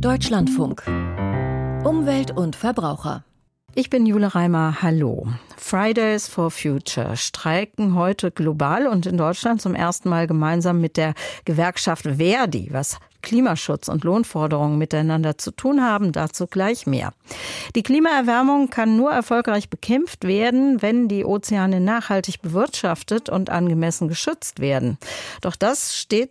Deutschlandfunk. 0.00 0.82
Umwelt 1.84 2.30
und 2.30 2.54
Verbraucher. 2.54 3.24
Ich 3.74 3.88
bin 3.88 4.04
Jule 4.04 4.34
Reimer. 4.34 4.82
Hallo. 4.82 5.26
Fridays 5.56 6.28
for 6.28 6.50
Future 6.50 7.16
streiken 7.16 7.94
heute 7.94 8.30
global 8.30 8.86
und 8.86 9.06
in 9.06 9.16
Deutschland 9.16 9.62
zum 9.62 9.74
ersten 9.74 10.10
Mal 10.10 10.26
gemeinsam 10.26 10.82
mit 10.82 10.98
der 10.98 11.14
Gewerkschaft 11.46 12.04
Verdi, 12.04 12.68
was 12.72 12.98
Klimaschutz 13.22 13.88
und 13.88 14.04
Lohnforderungen 14.04 14.78
miteinander 14.78 15.38
zu 15.38 15.50
tun 15.50 15.82
haben, 15.82 16.12
dazu 16.12 16.46
gleich 16.46 16.86
mehr. 16.86 17.12
Die 17.74 17.82
Klimaerwärmung 17.82 18.70
kann 18.70 18.96
nur 18.96 19.10
erfolgreich 19.10 19.68
bekämpft 19.68 20.24
werden, 20.24 20.82
wenn 20.82 21.08
die 21.08 21.24
Ozeane 21.24 21.80
nachhaltig 21.80 22.42
bewirtschaftet 22.42 23.28
und 23.28 23.50
angemessen 23.50 24.08
geschützt 24.08 24.60
werden. 24.60 24.98
Doch 25.40 25.56
das 25.56 25.96
steht 25.96 26.30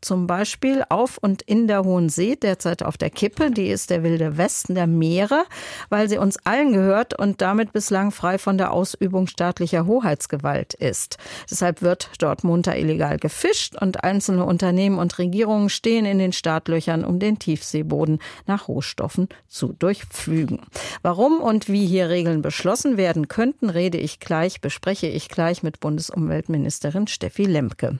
zum 0.00 0.26
Beispiel 0.26 0.84
auf 0.88 1.18
und 1.18 1.42
in 1.42 1.66
der 1.66 1.84
Hohen 1.84 2.08
See 2.08 2.36
derzeit 2.36 2.82
auf 2.82 2.98
der 2.98 3.10
Kippe. 3.10 3.50
Die 3.50 3.68
ist 3.68 3.90
der 3.90 4.02
wilde 4.02 4.36
Westen 4.36 4.74
der 4.74 4.86
Meere, 4.86 5.44
weil 5.88 6.08
sie 6.08 6.18
uns 6.18 6.36
allen 6.44 6.72
gehört 6.72 7.18
und 7.18 7.40
damit 7.40 7.72
bislang 7.72 8.10
frei 8.10 8.38
von 8.38 8.58
der 8.58 8.72
Ausübung 8.72 9.26
staatlicher 9.26 9.86
Hoheitsgewalt 9.86 10.74
ist. 10.74 11.16
Deshalb 11.50 11.82
wird 11.82 12.10
dort 12.18 12.44
munter 12.44 12.76
illegal 12.76 13.16
gefischt 13.16 13.74
und 13.80 14.04
einzelne 14.04 14.44
Unternehmen 14.44 14.98
und 14.98 15.18
Regierungen 15.18 15.70
stehen 15.70 16.04
in 16.04 16.18
den 16.18 16.32
Startlöchern, 16.32 17.04
um 17.04 17.18
den 17.18 17.38
Tiefseeboden 17.38 18.18
nach 18.46 18.68
Rohstoffen 18.68 19.28
zu 19.48 19.72
durchpflügen. 19.72 20.60
Warum 21.02 21.40
und 21.40 21.68
wie 21.68 21.86
hier 21.86 22.08
Regeln 22.08 22.42
beschlossen 22.42 22.96
werden 22.96 23.28
könnten, 23.28 23.70
rede 23.70 23.98
ich 23.98 24.20
gleich, 24.20 24.60
bespreche 24.60 25.06
ich 25.06 25.28
gleich 25.28 25.62
mit 25.62 25.80
Bundesumweltministerin 25.80 27.06
Steffi 27.06 27.44
Lemke. 27.44 27.98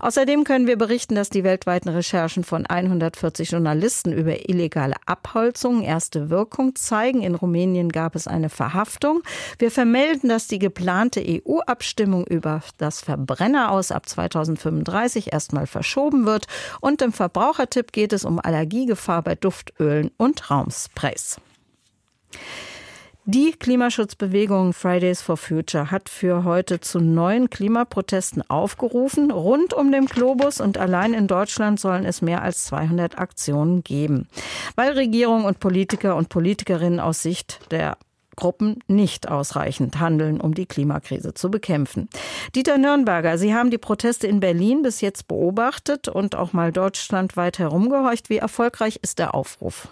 Außerdem 0.00 0.44
können 0.44 0.66
wir 0.66 0.76
berichten, 0.76 1.01
berichten, 1.02 1.14
dass 1.16 1.30
die 1.30 1.42
weltweiten 1.42 1.88
Recherchen 1.88 2.44
von 2.44 2.64
140 2.64 3.50
Journalisten 3.50 4.12
über 4.12 4.48
illegale 4.48 4.94
Abholzungen 5.06 5.82
erste 5.82 6.30
Wirkung 6.30 6.76
zeigen. 6.76 7.22
In 7.22 7.34
Rumänien 7.34 7.88
gab 7.88 8.14
es 8.14 8.28
eine 8.28 8.48
Verhaftung. 8.48 9.22
Wir 9.58 9.72
vermelden, 9.72 10.28
dass 10.28 10.46
die 10.46 10.60
geplante 10.60 11.20
EU-Abstimmung 11.20 12.24
über 12.26 12.62
das 12.78 13.00
Verbrenner 13.00 13.72
aus 13.72 13.90
ab 13.90 14.08
2035 14.08 15.32
erstmal 15.32 15.66
verschoben 15.66 16.24
wird. 16.24 16.46
Und 16.80 17.02
im 17.02 17.12
Verbrauchertipp 17.12 17.92
geht 17.92 18.12
es 18.12 18.24
um 18.24 18.38
Allergiegefahr 18.38 19.22
bei 19.22 19.34
Duftölen 19.34 20.12
und 20.18 20.50
Raumsprays. 20.50 21.40
Die 23.24 23.52
Klimaschutzbewegung 23.52 24.72
Fridays 24.72 25.22
for 25.22 25.36
Future 25.36 25.92
hat 25.92 26.08
für 26.08 26.42
heute 26.42 26.80
zu 26.80 26.98
neuen 26.98 27.50
Klimaprotesten 27.50 28.42
aufgerufen, 28.50 29.30
rund 29.30 29.72
um 29.74 29.92
den 29.92 30.06
Globus 30.06 30.60
und 30.60 30.76
allein 30.76 31.14
in 31.14 31.28
Deutschland 31.28 31.78
sollen 31.78 32.04
es 32.04 32.20
mehr 32.20 32.42
als 32.42 32.64
200 32.64 33.20
Aktionen 33.20 33.84
geben, 33.84 34.26
weil 34.74 34.94
Regierung 34.94 35.44
und 35.44 35.60
Politiker 35.60 36.16
und 36.16 36.30
Politikerinnen 36.30 36.98
aus 36.98 37.22
Sicht 37.22 37.60
der 37.70 37.96
Gruppen 38.34 38.80
nicht 38.88 39.28
ausreichend 39.28 40.00
handeln, 40.00 40.40
um 40.40 40.52
die 40.52 40.66
Klimakrise 40.66 41.32
zu 41.32 41.48
bekämpfen. 41.48 42.08
Dieter 42.56 42.76
Nürnberger, 42.76 43.38
Sie 43.38 43.54
haben 43.54 43.70
die 43.70 43.78
Proteste 43.78 44.26
in 44.26 44.40
Berlin 44.40 44.82
bis 44.82 45.00
jetzt 45.00 45.28
beobachtet 45.28 46.08
und 46.08 46.34
auch 46.34 46.52
mal 46.52 46.72
deutschlandweit 46.72 47.60
herumgehorcht. 47.60 48.30
Wie 48.30 48.38
erfolgreich 48.38 48.98
ist 49.00 49.20
der 49.20 49.36
Aufruf? 49.36 49.86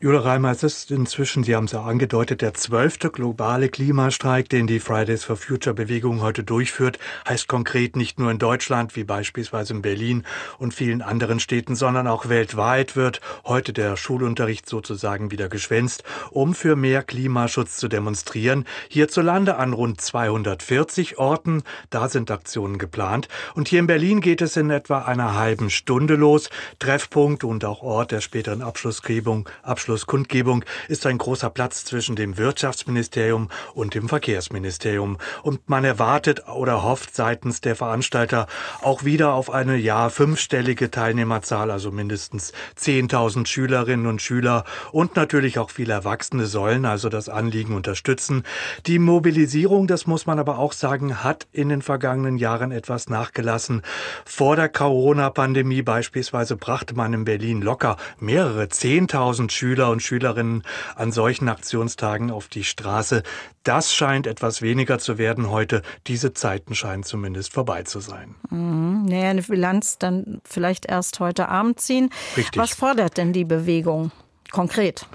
Jule 0.00 0.24
Reimer, 0.24 0.52
es 0.52 0.62
ist 0.62 0.92
inzwischen, 0.92 1.42
Sie 1.42 1.56
haben 1.56 1.64
es 1.64 1.72
ja 1.72 1.82
angedeutet, 1.82 2.40
der 2.40 2.54
zwölfte 2.54 3.10
globale 3.10 3.68
Klimastreik, 3.68 4.48
den 4.48 4.68
die 4.68 4.78
Fridays 4.78 5.24
for 5.24 5.36
Future 5.36 5.74
Bewegung 5.74 6.20
heute 6.22 6.44
durchführt, 6.44 7.00
heißt 7.28 7.48
konkret 7.48 7.96
nicht 7.96 8.20
nur 8.20 8.30
in 8.30 8.38
Deutschland, 8.38 8.94
wie 8.94 9.02
beispielsweise 9.02 9.74
in 9.74 9.82
Berlin 9.82 10.24
und 10.60 10.72
vielen 10.72 11.02
anderen 11.02 11.40
Städten, 11.40 11.74
sondern 11.74 12.06
auch 12.06 12.28
weltweit 12.28 12.94
wird 12.94 13.20
heute 13.44 13.72
der 13.72 13.96
Schulunterricht 13.96 14.68
sozusagen 14.68 15.32
wieder 15.32 15.48
geschwänzt, 15.48 16.04
um 16.30 16.54
für 16.54 16.76
mehr 16.76 17.02
Klimaschutz 17.02 17.76
zu 17.78 17.88
demonstrieren. 17.88 18.66
Hierzulande 18.88 19.56
an 19.56 19.72
rund 19.72 20.00
240 20.00 21.18
Orten, 21.18 21.64
da 21.90 22.08
sind 22.08 22.30
Aktionen 22.30 22.78
geplant. 22.78 23.26
Und 23.56 23.66
hier 23.66 23.80
in 23.80 23.88
Berlin 23.88 24.20
geht 24.20 24.42
es 24.42 24.56
in 24.56 24.70
etwa 24.70 25.00
einer 25.00 25.34
halben 25.34 25.70
Stunde 25.70 26.14
los. 26.14 26.50
Treffpunkt 26.78 27.42
und 27.42 27.64
auch 27.64 27.82
Ort 27.82 28.12
der 28.12 28.20
späteren 28.20 28.62
Abschlussgebung, 28.62 29.48
Abschluss 29.64 29.87
Abschlusskundgebung 29.88 30.66
ist 30.88 31.06
ein 31.06 31.16
großer 31.16 31.48
Platz 31.48 31.86
zwischen 31.86 32.14
dem 32.14 32.36
Wirtschaftsministerium 32.36 33.48
und 33.72 33.94
dem 33.94 34.06
Verkehrsministerium. 34.06 35.16
Und 35.42 35.70
man 35.70 35.82
erwartet 35.82 36.46
oder 36.46 36.82
hofft 36.82 37.16
seitens 37.16 37.62
der 37.62 37.74
Veranstalter 37.74 38.48
auch 38.82 39.04
wieder 39.04 39.32
auf 39.32 39.50
eine 39.50 39.76
ja 39.76 40.10
fünfstellige 40.10 40.90
Teilnehmerzahl, 40.90 41.70
also 41.70 41.90
mindestens 41.90 42.52
10.000 42.78 43.46
Schülerinnen 43.46 44.06
und 44.06 44.20
Schüler 44.20 44.64
und 44.92 45.16
natürlich 45.16 45.58
auch 45.58 45.70
viele 45.70 45.94
Erwachsene 45.94 46.44
sollen 46.44 46.84
also 46.84 47.08
das 47.08 47.30
Anliegen 47.30 47.74
unterstützen. 47.74 48.42
Die 48.84 48.98
Mobilisierung, 48.98 49.86
das 49.86 50.06
muss 50.06 50.26
man 50.26 50.38
aber 50.38 50.58
auch 50.58 50.74
sagen, 50.74 51.24
hat 51.24 51.46
in 51.50 51.70
den 51.70 51.80
vergangenen 51.80 52.36
Jahren 52.36 52.72
etwas 52.72 53.08
nachgelassen. 53.08 53.80
Vor 54.26 54.54
der 54.54 54.68
Corona-Pandemie 54.68 55.80
beispielsweise 55.80 56.56
brachte 56.56 56.94
man 56.94 57.14
in 57.14 57.24
Berlin 57.24 57.62
locker 57.62 57.96
mehrere 58.20 58.64
10.000 58.64 59.50
Schüler 59.50 59.77
Schüler 59.78 59.90
und 59.90 60.02
Schülerinnen 60.02 60.64
an 60.96 61.12
solchen 61.12 61.48
Aktionstagen 61.48 62.32
auf 62.32 62.48
die 62.48 62.64
Straße. 62.64 63.22
Das 63.62 63.94
scheint 63.94 64.26
etwas 64.26 64.60
weniger 64.60 64.98
zu 64.98 65.18
werden 65.18 65.50
heute. 65.50 65.82
Diese 66.08 66.32
Zeiten 66.32 66.74
scheinen 66.74 67.04
zumindest 67.04 67.52
vorbei 67.52 67.84
zu 67.84 68.00
sein. 68.00 68.34
Mhm. 68.50 69.04
Naja, 69.04 69.30
eine 69.30 69.42
Bilanz 69.42 69.98
dann 69.98 70.40
vielleicht 70.42 70.86
erst 70.86 71.20
heute 71.20 71.48
Abend 71.48 71.80
ziehen. 71.80 72.10
Richtig. 72.36 72.60
Was 72.60 72.74
fordert 72.74 73.18
denn 73.18 73.32
die 73.32 73.44
Bewegung 73.44 74.10
konkret? 74.50 75.06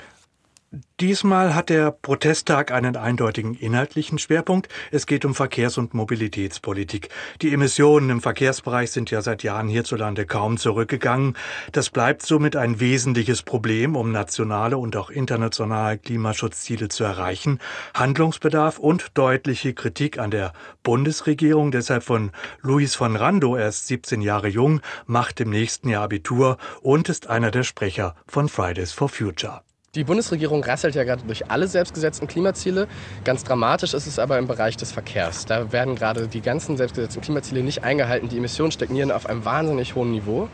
Diesmal 0.99 1.53
hat 1.53 1.69
der 1.69 1.91
Protesttag 1.91 2.71
einen 2.71 2.95
eindeutigen 2.95 3.53
inhaltlichen 3.53 4.17
Schwerpunkt. 4.17 4.69
Es 4.89 5.05
geht 5.05 5.23
um 5.23 5.35
Verkehrs- 5.35 5.77
und 5.77 5.93
Mobilitätspolitik. 5.93 7.09
Die 7.43 7.53
Emissionen 7.53 8.09
im 8.09 8.21
Verkehrsbereich 8.21 8.89
sind 8.89 9.11
ja 9.11 9.21
seit 9.21 9.43
Jahren 9.43 9.67
hierzulande 9.67 10.25
kaum 10.25 10.57
zurückgegangen. 10.57 11.37
Das 11.73 11.91
bleibt 11.91 12.25
somit 12.25 12.55
ein 12.55 12.79
wesentliches 12.79 13.43
Problem, 13.43 13.95
um 13.95 14.11
nationale 14.11 14.79
und 14.79 14.95
auch 14.95 15.11
internationale 15.11 15.99
Klimaschutzziele 15.99 16.89
zu 16.89 17.03
erreichen. 17.03 17.59
Handlungsbedarf 17.93 18.79
und 18.79 19.11
deutliche 19.13 19.75
Kritik 19.75 20.17
an 20.17 20.31
der 20.31 20.53
Bundesregierung, 20.81 21.69
deshalb 21.69 22.01
von 22.01 22.31
Luis 22.61 22.95
von 22.95 23.15
Rando, 23.15 23.55
er 23.55 23.67
ist 23.67 23.85
17 23.85 24.21
Jahre 24.21 24.47
jung, 24.47 24.81
macht 25.05 25.39
im 25.39 25.51
nächsten 25.51 25.89
Jahr 25.89 26.05
Abitur 26.05 26.57
und 26.81 27.09
ist 27.09 27.27
einer 27.27 27.51
der 27.51 27.63
Sprecher 27.63 28.15
von 28.25 28.49
Fridays 28.49 28.91
for 28.91 29.07
Future. 29.09 29.61
Die 29.95 30.03
Bundesregierung 30.03 30.63
rasselt 30.63 30.95
ja 30.95 31.03
gerade 31.03 31.21
durch 31.21 31.51
alle 31.51 31.67
selbstgesetzten 31.67 32.27
Klimaziele. 32.27 32.87
Ganz 33.25 33.43
dramatisch 33.43 33.93
ist 33.93 34.07
es 34.07 34.17
aber 34.17 34.39
im 34.39 34.47
Bereich 34.47 34.75
des 34.75 34.91
Verkehrs. 34.91 35.45
Da 35.45 35.71
werden 35.71 35.93
gerade 35.93 36.27
die 36.27 36.41
ganzen 36.41 36.77
selbstgesetzten 36.77 37.21
Klimaziele 37.21 37.61
nicht 37.61 37.83
eingehalten. 37.83 38.27
Die 38.27 38.37
Emissionen 38.37 38.71
stagnieren 38.71 39.11
auf 39.11 39.27
einem 39.27 39.45
wahnsinnig 39.45 39.93
hohen 39.93 40.09
Niveau. 40.09 40.49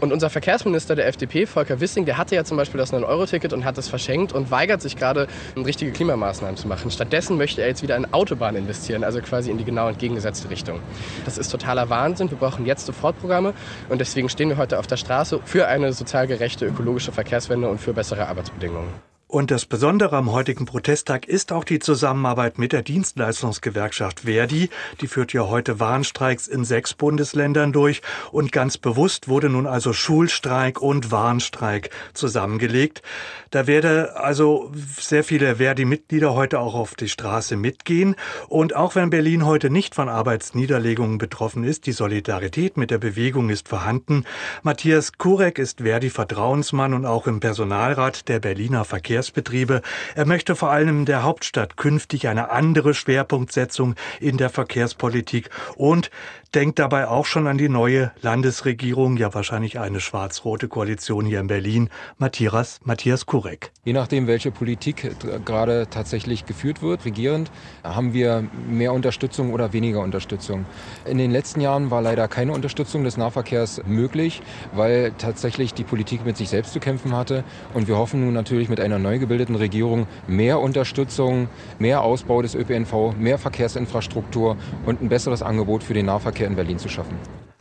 Und 0.00 0.12
unser 0.12 0.30
Verkehrsminister 0.30 0.94
der 0.94 1.08
FDP, 1.08 1.46
Volker 1.46 1.80
Wissing, 1.80 2.04
der 2.04 2.18
hatte 2.18 2.34
ja 2.34 2.44
zum 2.44 2.56
Beispiel 2.56 2.78
das 2.78 2.92
9-Euro-Ticket 2.92 3.52
und 3.52 3.64
hat 3.64 3.76
es 3.78 3.88
verschenkt 3.88 4.32
und 4.32 4.50
weigert 4.50 4.80
sich 4.80 4.96
gerade, 4.96 5.26
richtige 5.56 5.90
Klimamaßnahmen 5.90 6.56
zu 6.56 6.68
machen. 6.68 6.90
Stattdessen 6.90 7.36
möchte 7.36 7.62
er 7.62 7.68
jetzt 7.68 7.82
wieder 7.82 7.96
in 7.96 8.12
Autobahnen 8.12 8.62
investieren, 8.62 9.02
also 9.02 9.20
quasi 9.20 9.50
in 9.50 9.58
die 9.58 9.64
genau 9.64 9.88
entgegengesetzte 9.88 10.50
Richtung. 10.50 10.80
Das 11.24 11.36
ist 11.36 11.48
totaler 11.48 11.90
Wahnsinn. 11.90 12.30
Wir 12.30 12.38
brauchen 12.38 12.64
jetzt 12.64 12.86
Sofortprogramme 12.86 13.54
und 13.88 14.00
deswegen 14.00 14.28
stehen 14.28 14.50
wir 14.50 14.56
heute 14.56 14.78
auf 14.78 14.86
der 14.86 14.96
Straße 14.96 15.40
für 15.44 15.66
eine 15.66 15.92
sozial 15.92 16.26
gerechte 16.26 16.66
ökologische 16.66 17.10
Verkehrswende 17.10 17.68
und 17.68 17.80
für 17.80 17.92
bessere 17.92 18.28
Arbeitsbedingungen. 18.28 19.07
Und 19.30 19.50
das 19.50 19.66
Besondere 19.66 20.16
am 20.16 20.32
heutigen 20.32 20.64
Protesttag 20.64 21.28
ist 21.28 21.52
auch 21.52 21.64
die 21.64 21.80
Zusammenarbeit 21.80 22.56
mit 22.56 22.72
der 22.72 22.80
Dienstleistungsgewerkschaft 22.80 24.20
Verdi. 24.20 24.70
Die 25.02 25.06
führt 25.06 25.34
ja 25.34 25.46
heute 25.48 25.78
Warnstreiks 25.78 26.48
in 26.48 26.64
sechs 26.64 26.94
Bundesländern 26.94 27.74
durch. 27.74 28.00
Und 28.32 28.52
ganz 28.52 28.78
bewusst 28.78 29.28
wurde 29.28 29.50
nun 29.50 29.66
also 29.66 29.92
Schulstreik 29.92 30.80
und 30.80 31.10
Warnstreik 31.10 31.90
zusammengelegt. 32.14 33.02
Da 33.50 33.66
werde 33.66 34.16
also 34.16 34.72
sehr 34.98 35.24
viele 35.24 35.56
Verdi-Mitglieder 35.56 36.34
heute 36.34 36.58
auch 36.60 36.74
auf 36.74 36.94
die 36.94 37.10
Straße 37.10 37.56
mitgehen. 37.56 38.16
Und 38.48 38.74
auch 38.74 38.94
wenn 38.94 39.10
Berlin 39.10 39.44
heute 39.44 39.68
nicht 39.68 39.94
von 39.94 40.08
Arbeitsniederlegungen 40.08 41.18
betroffen 41.18 41.64
ist, 41.64 41.84
die 41.84 41.92
Solidarität 41.92 42.78
mit 42.78 42.90
der 42.90 42.98
Bewegung 42.98 43.50
ist 43.50 43.68
vorhanden. 43.68 44.24
Matthias 44.62 45.18
Kurek 45.18 45.58
ist 45.58 45.82
Verdi-Vertrauensmann 45.82 46.94
und 46.94 47.04
auch 47.04 47.26
im 47.26 47.40
Personalrat 47.40 48.26
der 48.28 48.40
Berliner 48.40 48.86
Verkehr 48.86 49.17
Verkehrsbetriebe. 49.18 49.82
Er 50.14 50.26
möchte 50.26 50.54
vor 50.54 50.70
allem 50.70 51.04
der 51.04 51.22
Hauptstadt 51.22 51.76
künftig 51.76 52.28
eine 52.28 52.50
andere 52.50 52.94
Schwerpunktsetzung 52.94 53.94
in 54.20 54.36
der 54.36 54.50
Verkehrspolitik 54.50 55.50
und 55.76 56.10
denkt 56.54 56.78
dabei 56.78 57.08
auch 57.08 57.26
schon 57.26 57.46
an 57.46 57.58
die 57.58 57.68
neue 57.68 58.10
Landesregierung, 58.22 59.16
ja 59.16 59.34
wahrscheinlich 59.34 59.78
eine 59.78 60.00
schwarz-rote 60.00 60.68
Koalition 60.68 61.26
hier 61.26 61.40
in 61.40 61.46
Berlin. 61.46 61.90
Matthias, 62.16 62.80
Matthias 62.84 63.26
Kurek. 63.26 63.70
Je 63.84 63.92
nachdem, 63.92 64.26
welche 64.26 64.50
Politik 64.50 65.14
gerade 65.44 65.88
tatsächlich 65.90 66.46
geführt 66.46 66.80
wird, 66.80 67.04
regierend, 67.04 67.50
haben 67.84 68.14
wir 68.14 68.46
mehr 68.68 68.92
Unterstützung 68.92 69.52
oder 69.52 69.72
weniger 69.72 70.00
Unterstützung. 70.00 70.64
In 71.04 71.18
den 71.18 71.30
letzten 71.30 71.60
Jahren 71.60 71.90
war 71.90 72.00
leider 72.00 72.28
keine 72.28 72.52
Unterstützung 72.52 73.04
des 73.04 73.16
Nahverkehrs 73.16 73.82
möglich, 73.86 74.40
weil 74.72 75.12
tatsächlich 75.18 75.74
die 75.74 75.84
Politik 75.84 76.24
mit 76.24 76.36
sich 76.36 76.48
selbst 76.48 76.72
zu 76.72 76.80
kämpfen 76.80 77.14
hatte. 77.14 77.44
Und 77.74 77.88
wir 77.88 77.98
hoffen 77.98 78.24
nun 78.24 78.32
natürlich 78.32 78.68
mit 78.68 78.80
einer 78.80 78.98
neu 79.08 79.18
gebildeten 79.18 79.54
Regierung 79.54 80.06
mehr 80.26 80.60
Unterstützung, 80.60 81.48
mehr 81.78 82.02
Ausbau 82.02 82.42
des 82.42 82.54
ÖPNV, 82.54 83.16
mehr 83.18 83.38
Verkehrsinfrastruktur 83.38 84.56
und 84.84 85.00
ein 85.00 85.08
besseres 85.08 85.42
Angebot 85.42 85.82
für 85.82 85.94
den 85.94 86.06
Nahverkehr 86.06 86.46
in 86.46 86.56
Berlin 86.56 86.78
zu 86.78 86.88
schaffen. 86.88 87.16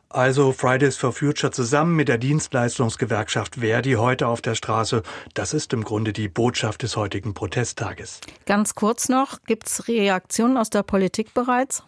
Also 0.10 0.52
Fridays 0.52 0.98
for 0.98 1.12
Future 1.12 1.52
zusammen 1.52 1.96
mit 1.96 2.08
der 2.08 2.18
Dienstleistungsgewerkschaft 2.18 3.56
Verdi 3.56 3.94
heute 3.94 4.28
auf 4.28 4.42
der 4.42 4.56
Straße. 4.56 5.04
Das 5.34 5.54
ist 5.54 5.74
im 5.74 5.84
Grunde 5.84 6.12
die 6.12 6.28
Botschaft 6.28 6.82
des 6.82 6.96
heutigen 6.98 7.34
Protesttages. 7.34 8.22
Ganz 8.46 8.74
kurz 8.74 9.10
noch, 9.10 9.44
gibt 9.46 9.68
es 9.68 9.88
Reaktionen 9.88 10.58
aus 10.58 10.70
der 10.70 10.84
Politik 10.84 11.34
bereits? 11.34 11.84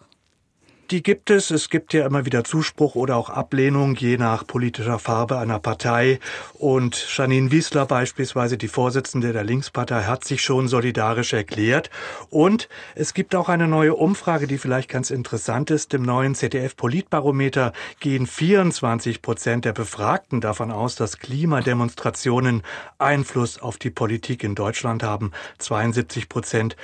Die 0.90 1.04
gibt 1.04 1.30
es. 1.30 1.52
Es 1.52 1.70
gibt 1.70 1.92
ja 1.92 2.04
immer 2.04 2.26
wieder 2.26 2.42
Zuspruch 2.42 2.96
oder 2.96 3.16
auch 3.16 3.30
Ablehnung, 3.30 3.94
je 3.94 4.16
nach 4.16 4.44
politischer 4.44 4.98
Farbe 4.98 5.38
einer 5.38 5.60
Partei. 5.60 6.18
Und 6.54 7.06
Janine 7.16 7.52
Wiesler 7.52 7.86
beispielsweise, 7.86 8.58
die 8.58 8.66
Vorsitzende 8.66 9.32
der 9.32 9.44
Linkspartei, 9.44 10.02
hat 10.02 10.24
sich 10.24 10.42
schon 10.42 10.66
solidarisch 10.66 11.32
erklärt. 11.32 11.90
Und 12.28 12.68
es 12.96 13.14
gibt 13.14 13.36
auch 13.36 13.48
eine 13.48 13.68
neue 13.68 13.94
Umfrage, 13.94 14.48
die 14.48 14.58
vielleicht 14.58 14.88
ganz 14.88 15.10
interessant 15.10 15.70
ist. 15.70 15.94
Im 15.94 16.02
neuen 16.02 16.34
ZDF-Politbarometer 16.34 17.72
gehen 18.00 18.26
24 18.26 19.22
Prozent 19.22 19.66
der 19.66 19.72
Befragten 19.72 20.40
davon 20.40 20.72
aus, 20.72 20.96
dass 20.96 21.18
Klimademonstrationen 21.18 22.62
Einfluss 22.98 23.62
auf 23.62 23.78
die 23.78 23.90
Politik 23.90 24.42
in 24.42 24.56
Deutschland 24.56 25.04
haben. 25.04 25.30
72 25.58 26.28
Prozent 26.28 26.76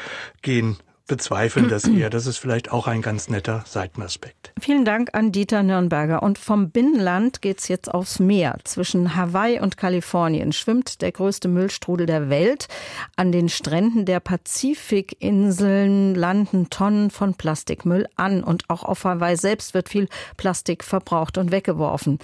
gehen 0.43 0.77
bezweifeln 1.07 1.69
das 1.69 1.87
eher. 1.87 2.11
Das 2.11 2.27
ist 2.27 2.39
vielleicht 2.39 2.73
auch 2.73 2.87
ein 2.87 3.03
ganz 3.03 3.29
netter 3.29 3.65
Seitenaspekt. 3.67 4.53
Vielen 4.61 4.85
Dank 4.85 5.11
an 5.13 5.33
Dieter 5.33 5.63
Nürnberger. 5.63 6.23
Und 6.23 6.39
vom 6.39 6.71
Binnenland 6.71 7.43
geht's 7.43 7.69
jetzt 7.69 7.93
aufs 7.93 8.19
Meer. 8.19 8.59
Zwischen 8.65 9.15
Hawaii 9.17 9.61
und 9.61 9.77
Kalifornien 9.77 10.53
schwimmt 10.53 11.03
der 11.03 11.13
größte 11.13 11.49
Müllstrudel 11.49 12.07
der 12.07 12.29
Welt. 12.29 12.67
An 13.17 13.31
den 13.31 13.49
Stränden 13.49 14.05
der 14.05 14.21
Pazifikinseln 14.21 16.15
landen 16.15 16.71
Tonnen 16.71 17.11
von 17.11 17.35
Plastikmüll 17.35 18.07
an. 18.17 18.43
Und 18.43 18.69
auch 18.69 18.83
auf 18.83 19.05
Hawaii 19.05 19.37
selbst 19.37 19.75
wird 19.75 19.89
viel 19.89 20.09
Plastik 20.37 20.83
verbraucht 20.83 21.39
und 21.39 21.53
weggeworfen. 21.53 22.19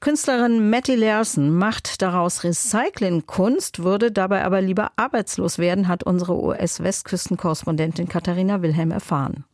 Künstlerin 0.00 0.68
Matty 0.68 0.96
Larson 0.96 1.50
macht 1.50 2.02
daraus 2.02 2.44
Recyclingkunst, 2.44 3.82
würde 3.82 4.12
dabei 4.12 4.44
aber 4.44 4.60
lieber 4.60 4.92
arbeitslos 4.96 5.58
werden, 5.58 5.88
hat 5.88 6.02
unsere 6.02 6.36
US-Westküstenkorrespondentin 6.36 8.08
Katharina 8.18 8.62
Wilhelm 8.62 8.90
erfahren. 8.90 9.44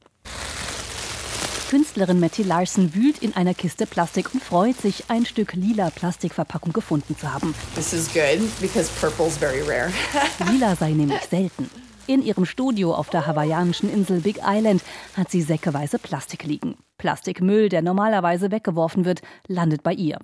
Künstlerin 1.69 2.19
Matty 2.19 2.43
Larson 2.43 2.94
wühlt 2.94 3.19
in 3.19 3.37
einer 3.37 3.52
Kiste 3.52 3.84
Plastik 3.84 4.32
und 4.32 4.43
freut 4.43 4.81
sich, 4.81 5.05
ein 5.08 5.26
Stück 5.26 5.52
lila 5.52 5.90
Plastikverpackung 5.90 6.72
gefunden 6.72 7.14
zu 7.14 7.31
haben. 7.31 7.55
This 7.75 7.93
is 7.93 8.08
good 8.14 8.40
because 8.62 8.90
purple's 8.99 9.37
very 9.37 9.61
rare. 9.61 9.93
lila 10.50 10.76
sei 10.76 10.93
nämlich 10.93 11.20
selten. 11.28 11.69
In 12.06 12.22
ihrem 12.22 12.46
Studio 12.46 12.94
auf 12.94 13.11
der 13.11 13.26
hawaiianischen 13.26 13.93
Insel 13.93 14.20
Big 14.20 14.40
Island 14.43 14.82
hat 15.14 15.31
sie 15.31 15.43
säckeweise 15.43 15.99
Plastik 15.99 16.44
liegen. 16.44 16.76
Plastikmüll, 17.04 17.68
der 17.68 17.82
normalerweise 17.82 18.50
weggeworfen 18.50 19.04
wird, 19.04 19.20
landet 19.46 19.82
bei 19.82 19.92
ihr. 19.92 20.16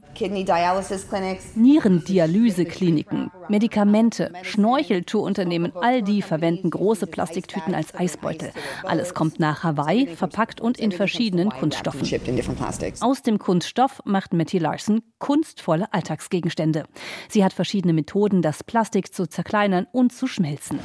Nierendialysekliniken, 1.54 3.30
Medikamente, 3.50 4.32
Schnorcheltourunternehmen, 4.40 5.72
all 5.76 6.00
die 6.00 6.22
verwenden 6.22 6.70
große 6.70 7.06
Plastiktüten 7.06 7.74
als 7.74 7.94
Eisbeutel. 7.94 8.52
Alles 8.82 9.12
kommt 9.12 9.38
nach 9.38 9.62
Hawaii, 9.62 10.06
verpackt 10.06 10.62
und 10.62 10.78
in 10.78 10.90
verschiedenen 10.90 11.50
Kunststoffen. 11.50 12.00
Aus 13.00 13.20
dem 13.20 13.38
Kunststoff 13.38 14.00
macht 14.06 14.32
Matty 14.32 14.56
Larson 14.56 15.02
kunstvolle 15.18 15.92
Alltagsgegenstände. 15.92 16.84
Sie 17.28 17.44
hat 17.44 17.52
verschiedene 17.52 17.92
Methoden, 17.92 18.40
das 18.40 18.64
Plastik 18.64 19.12
zu 19.12 19.26
zerkleinern 19.26 19.86
und 19.92 20.14
zu 20.14 20.26
schmelzen. 20.26 20.78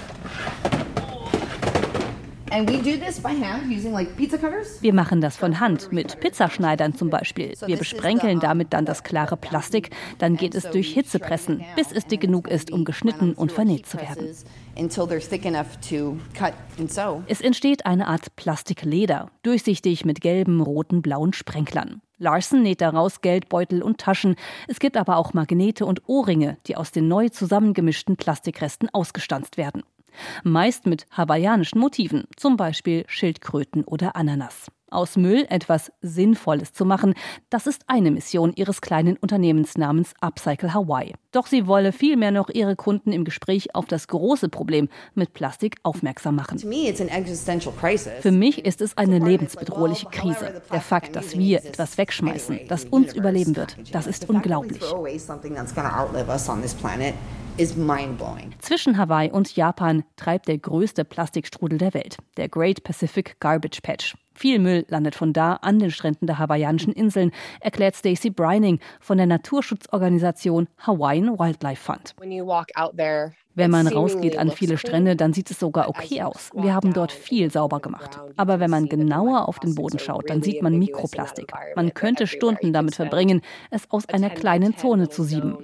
Wir 4.82 4.94
machen 4.94 5.20
das 5.20 5.36
von 5.36 5.60
Hand, 5.60 5.92
mit 5.92 6.22
Pizzaschneidern 6.22 6.96
zum 6.96 7.10
Beispiel. 7.10 7.54
Wir 7.66 7.76
besprenkeln 7.76 8.40
damit 8.40 8.72
dann 8.72 8.86
das 8.86 9.04
klare 9.04 9.36
Plastik, 9.36 9.90
dann 10.20 10.38
geht 10.38 10.56
es 10.56 10.64
durch 10.70 10.94
Hitzepressen, 10.94 11.66
bis 11.76 11.92
es 11.92 12.06
dick 12.06 12.22
genug 12.22 12.48
ist, 12.48 12.72
um 12.72 12.86
geschnitten 12.86 13.34
und 13.34 13.52
vernäht 13.52 13.88
zu 13.88 13.98
werden. 13.98 14.34
Es 17.28 17.42
entsteht 17.42 17.86
eine 17.86 18.08
Art 18.08 18.34
Plastikleder, 18.38 19.32
durchsichtig 19.44 20.06
mit 20.06 20.22
gelben, 20.22 20.62
roten, 20.62 21.02
blauen 21.02 21.34
Sprenklern. 21.34 22.02
Larson 22.20 22.64
näht 22.64 22.80
daraus 22.80 23.20
Geldbeutel 23.20 23.84
und 23.84 23.98
Taschen. 23.98 24.38
Es 24.70 24.80
gibt 24.80 24.96
aber 24.96 25.18
auch 25.18 25.34
Magnete 25.34 25.86
und 25.86 26.08
Ohrringe, 26.08 26.58
die 26.68 26.78
aus 26.78 26.92
den 26.92 27.10
neu 27.10 27.28
zusammengemischten 27.28 28.16
Plastikresten 28.16 28.88
ausgestanzt 28.94 29.58
werden 29.58 29.84
meist 30.44 30.86
mit 30.86 31.06
hawaiianischen 31.12 31.80
Motiven, 31.80 32.26
zum 32.36 32.58
Beispiel 32.58 33.04
Schildkröten 33.08 33.84
oder 33.84 34.16
Ananas. 34.16 34.68
Aus 34.92 35.18
Müll 35.18 35.46
etwas 35.50 35.92
Sinnvolles 36.02 36.72
zu 36.72 36.86
machen, 36.86 37.16
das 37.50 37.68
ist 37.68 37.84
eine 37.88 38.12
Mission 38.12 38.54
ihres 38.56 38.82
kleinen 38.82 39.18
Unternehmens 39.18 39.78
namens 39.78 40.14
Upcycle 40.22 40.74
Hawaii. 40.74 41.16
Doch 41.32 41.48
sie 41.48 41.68
wolle 41.68 41.92
vielmehr 41.92 42.32
noch 42.32 42.50
ihre 42.50 42.76
Kunden 42.76 43.12
im 43.12 43.26
Gespräch 43.26 43.76
auf 43.76 43.88
das 43.88 44.08
große 44.08 44.48
Problem 44.48 44.88
mit 45.16 45.34
Plastik 45.34 45.78
aufmerksam 45.84 46.36
machen. 46.36 46.60
Für 46.60 48.32
mich 48.32 48.64
ist 48.64 48.80
es 48.82 48.96
eine 48.96 49.20
lebensbedrohliche 49.20 50.06
Krise. 50.08 50.62
Der 50.72 50.82
Fakt, 50.82 51.16
dass 51.16 51.38
wir 51.38 51.66
etwas 51.66 51.98
wegschmeißen, 51.98 52.62
das 52.70 52.86
uns 52.86 53.14
überleben 53.14 53.56
wird, 53.56 53.76
das 53.92 54.08
ist 54.08 54.30
unglaublich. 54.30 54.82
Zwischen 58.60 58.98
Hawaii 58.98 59.32
und 59.32 59.56
Japan 59.56 60.04
treibt 60.18 60.50
der 60.50 60.58
größte 60.58 61.06
Plastikstrudel 61.06 61.78
der 61.78 61.94
Welt, 61.94 62.18
der 62.36 62.50
Great 62.50 62.84
Pacific 62.84 63.40
Garbage 63.40 63.80
Patch. 63.82 64.16
Viel 64.34 64.60
Müll 64.60 64.86
landet 64.90 65.16
von 65.16 65.32
da 65.32 65.54
an 65.62 65.80
den 65.80 65.90
Stränden 65.90 66.28
der 66.28 66.38
hawaiianischen 66.38 66.92
Inseln, 66.92 67.32
erklärt 67.62 67.96
Stacey 67.96 68.30
Brining 68.30 68.80
von 69.00 69.18
der 69.18 69.28
Naturschutzorganisation 69.28 70.68
Hawaiian 70.80 71.40
Wildlife 71.40 71.82
Fund. 71.82 72.14
Wenn 73.56 73.72
man 73.72 73.88
rausgeht 73.88 74.38
an 74.38 74.52
viele 74.52 74.78
Strände, 74.78 75.16
dann 75.16 75.32
sieht 75.32 75.50
es 75.50 75.60
sogar 75.60 75.88
okay 75.88 76.22
aus. 76.22 76.50
Wir 76.54 76.74
haben 76.74 76.94
dort 76.94 77.14
viel 77.14 77.50
sauber 77.50 77.80
gemacht. 77.80 78.20
Aber 78.36 78.60
wenn 78.60 78.70
man 78.70 78.90
genauer 78.90 79.48
auf 79.48 79.60
den 79.60 79.76
Boden 79.76 79.98
schaut, 79.98 80.30
dann 80.30 80.44
sieht 80.44 80.62
man 80.62 80.78
Mikroplastik. 80.78 81.54
Man 81.76 81.94
könnte 81.94 82.28
Stunden 82.28 82.74
damit 82.74 82.96
verbringen, 82.96 83.42
es 83.72 83.90
aus 83.90 84.08
einer 84.10 84.30
kleinen 84.30 84.76
Zone 84.78 85.08
zu 85.08 85.24
sieben. 85.24 85.58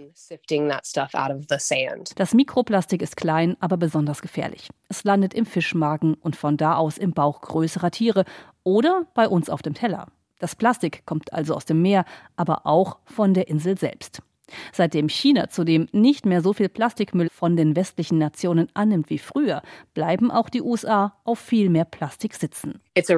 Das 2.16 2.34
Mikroplastik 2.34 3.02
ist 3.02 3.18
klein, 3.18 3.58
aber 3.60 3.76
besonders 3.76 4.22
gefährlich. 4.22 4.70
Es 4.88 5.04
landet 5.04 5.34
im 5.34 5.46
Fischmagen 5.46 6.14
und 6.14 6.38
von 6.38 6.56
da 6.56 6.76
aus 6.76 6.98
im 6.98 7.12
Bauch 7.12 7.42
größerer 7.42 7.92
Tiere 7.92 8.24
oder 8.64 9.06
bei 9.14 9.28
uns 9.28 9.50
auf 9.50 9.62
dem 9.62 9.74
Teller. 9.74 10.08
Das 10.40 10.56
Plastik 10.56 11.06
kommt 11.06 11.34
also 11.34 11.56
aus 11.56 11.66
dem 11.66 11.82
Meer, 11.82 12.06
aber 12.36 12.66
auch 12.66 13.00
von 13.06 13.34
der 13.34 13.48
Insel 13.48 13.78
selbst. 13.78 14.22
Seitdem 14.74 15.10
China 15.10 15.50
zudem 15.50 15.88
nicht 15.92 16.26
mehr 16.26 16.42
so 16.42 16.54
viel 16.54 16.70
Plastikmüll 16.70 17.30
von 17.30 17.56
den 17.56 17.76
westlichen 17.76 18.18
Nationen 18.18 18.68
annimmt 18.74 19.10
wie 19.10 19.18
früher, 19.18 19.62
bleiben 19.94 20.32
auch 20.32 20.50
die 20.50 20.62
USA 20.62 21.16
auf 21.24 21.40
viel 21.40 21.70
mehr 21.70 21.86
Plastik 21.86 22.36
sitzen. 22.36 22.82
Es 22.94 23.10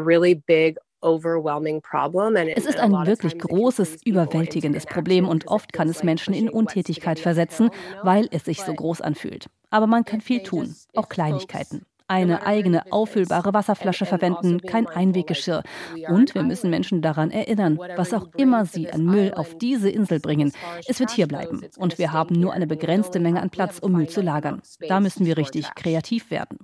ist 2.65 2.79
ein 2.79 2.91
wirklich 3.05 3.37
großes, 3.37 4.05
überwältigendes 4.05 4.85
Problem 4.85 5.27
und 5.27 5.47
oft 5.47 5.73
kann 5.73 5.89
es 5.89 6.03
Menschen 6.03 6.33
in 6.33 6.49
Untätigkeit 6.49 7.19
versetzen, 7.19 7.69
weil 8.03 8.27
es 8.31 8.45
sich 8.45 8.61
so 8.61 8.73
groß 8.73 9.01
anfühlt. 9.01 9.47
Aber 9.69 9.87
man 9.87 10.05
kann 10.05 10.21
viel 10.21 10.43
tun, 10.43 10.75
auch 10.93 11.09
Kleinigkeiten 11.09 11.85
eine 12.07 12.45
eigene 12.45 12.91
auffüllbare 12.91 13.53
Wasserflasche 13.53 14.05
verwenden, 14.05 14.61
kein 14.61 14.87
Einweggeschirr. 14.87 15.63
Und 16.09 16.35
wir 16.35 16.43
müssen 16.43 16.69
Menschen 16.69 17.01
daran 17.01 17.31
erinnern, 17.31 17.77
was 17.95 18.13
auch 18.13 18.27
immer 18.37 18.65
sie 18.65 18.91
an 18.91 19.05
Müll 19.05 19.33
auf 19.33 19.57
diese 19.57 19.89
Insel 19.89 20.19
bringen. 20.19 20.51
Es 20.87 20.99
wird 20.99 21.11
hier 21.11 21.27
bleiben. 21.27 21.61
Und 21.77 21.97
wir 21.97 22.11
haben 22.11 22.39
nur 22.39 22.53
eine 22.53 22.67
begrenzte 22.67 23.19
Menge 23.19 23.41
an 23.41 23.49
Platz, 23.49 23.79
um 23.79 23.93
Müll 23.93 24.09
zu 24.09 24.21
lagern. 24.21 24.61
Da 24.87 24.99
müssen 24.99 25.25
wir 25.25 25.37
richtig 25.37 25.73
kreativ 25.75 26.31
werden. 26.31 26.57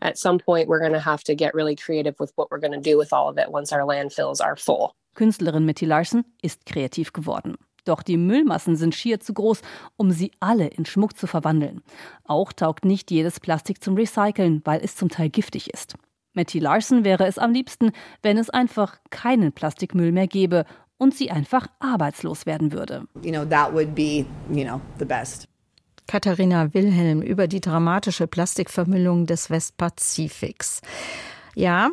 Künstlerin 5.15 5.65
Mitty 5.65 5.85
Larson 5.85 6.23
ist 6.41 6.65
kreativ 6.65 7.13
geworden. 7.13 7.57
Doch 7.85 8.03
die 8.03 8.17
Müllmassen 8.17 8.75
sind 8.75 8.95
schier 8.95 9.19
zu 9.19 9.33
groß, 9.33 9.61
um 9.97 10.11
sie 10.11 10.31
alle 10.39 10.67
in 10.67 10.85
Schmuck 10.85 11.17
zu 11.17 11.27
verwandeln. 11.27 11.81
Auch 12.23 12.53
taugt 12.53 12.85
nicht 12.85 13.11
jedes 13.11 13.39
Plastik 13.39 13.83
zum 13.83 13.95
Recyceln, 13.95 14.61
weil 14.65 14.81
es 14.83 14.95
zum 14.95 15.09
Teil 15.09 15.29
giftig 15.29 15.73
ist. 15.73 15.95
Matty 16.33 16.59
Larson 16.59 17.03
wäre 17.03 17.25
es 17.25 17.37
am 17.37 17.51
liebsten, 17.51 17.91
wenn 18.21 18.37
es 18.37 18.49
einfach 18.49 18.97
keinen 19.09 19.51
Plastikmüll 19.51 20.11
mehr 20.11 20.27
gäbe 20.27 20.65
und 20.97 21.15
sie 21.15 21.31
einfach 21.31 21.67
arbeitslos 21.79 22.45
werden 22.45 22.71
würde. 22.71 23.07
You 23.23 23.31
know, 23.31 23.45
that 23.45 23.73
would 23.73 23.95
be, 23.95 24.25
you 24.51 24.63
know, 24.63 24.79
the 24.99 25.05
best. 25.05 25.47
Katharina 26.07 26.73
Wilhelm 26.73 27.21
über 27.21 27.47
die 27.47 27.61
dramatische 27.61 28.27
Plastikvermüllung 28.27 29.25
des 29.27 29.49
Westpazifiks. 29.49 30.81
Ja, 31.55 31.91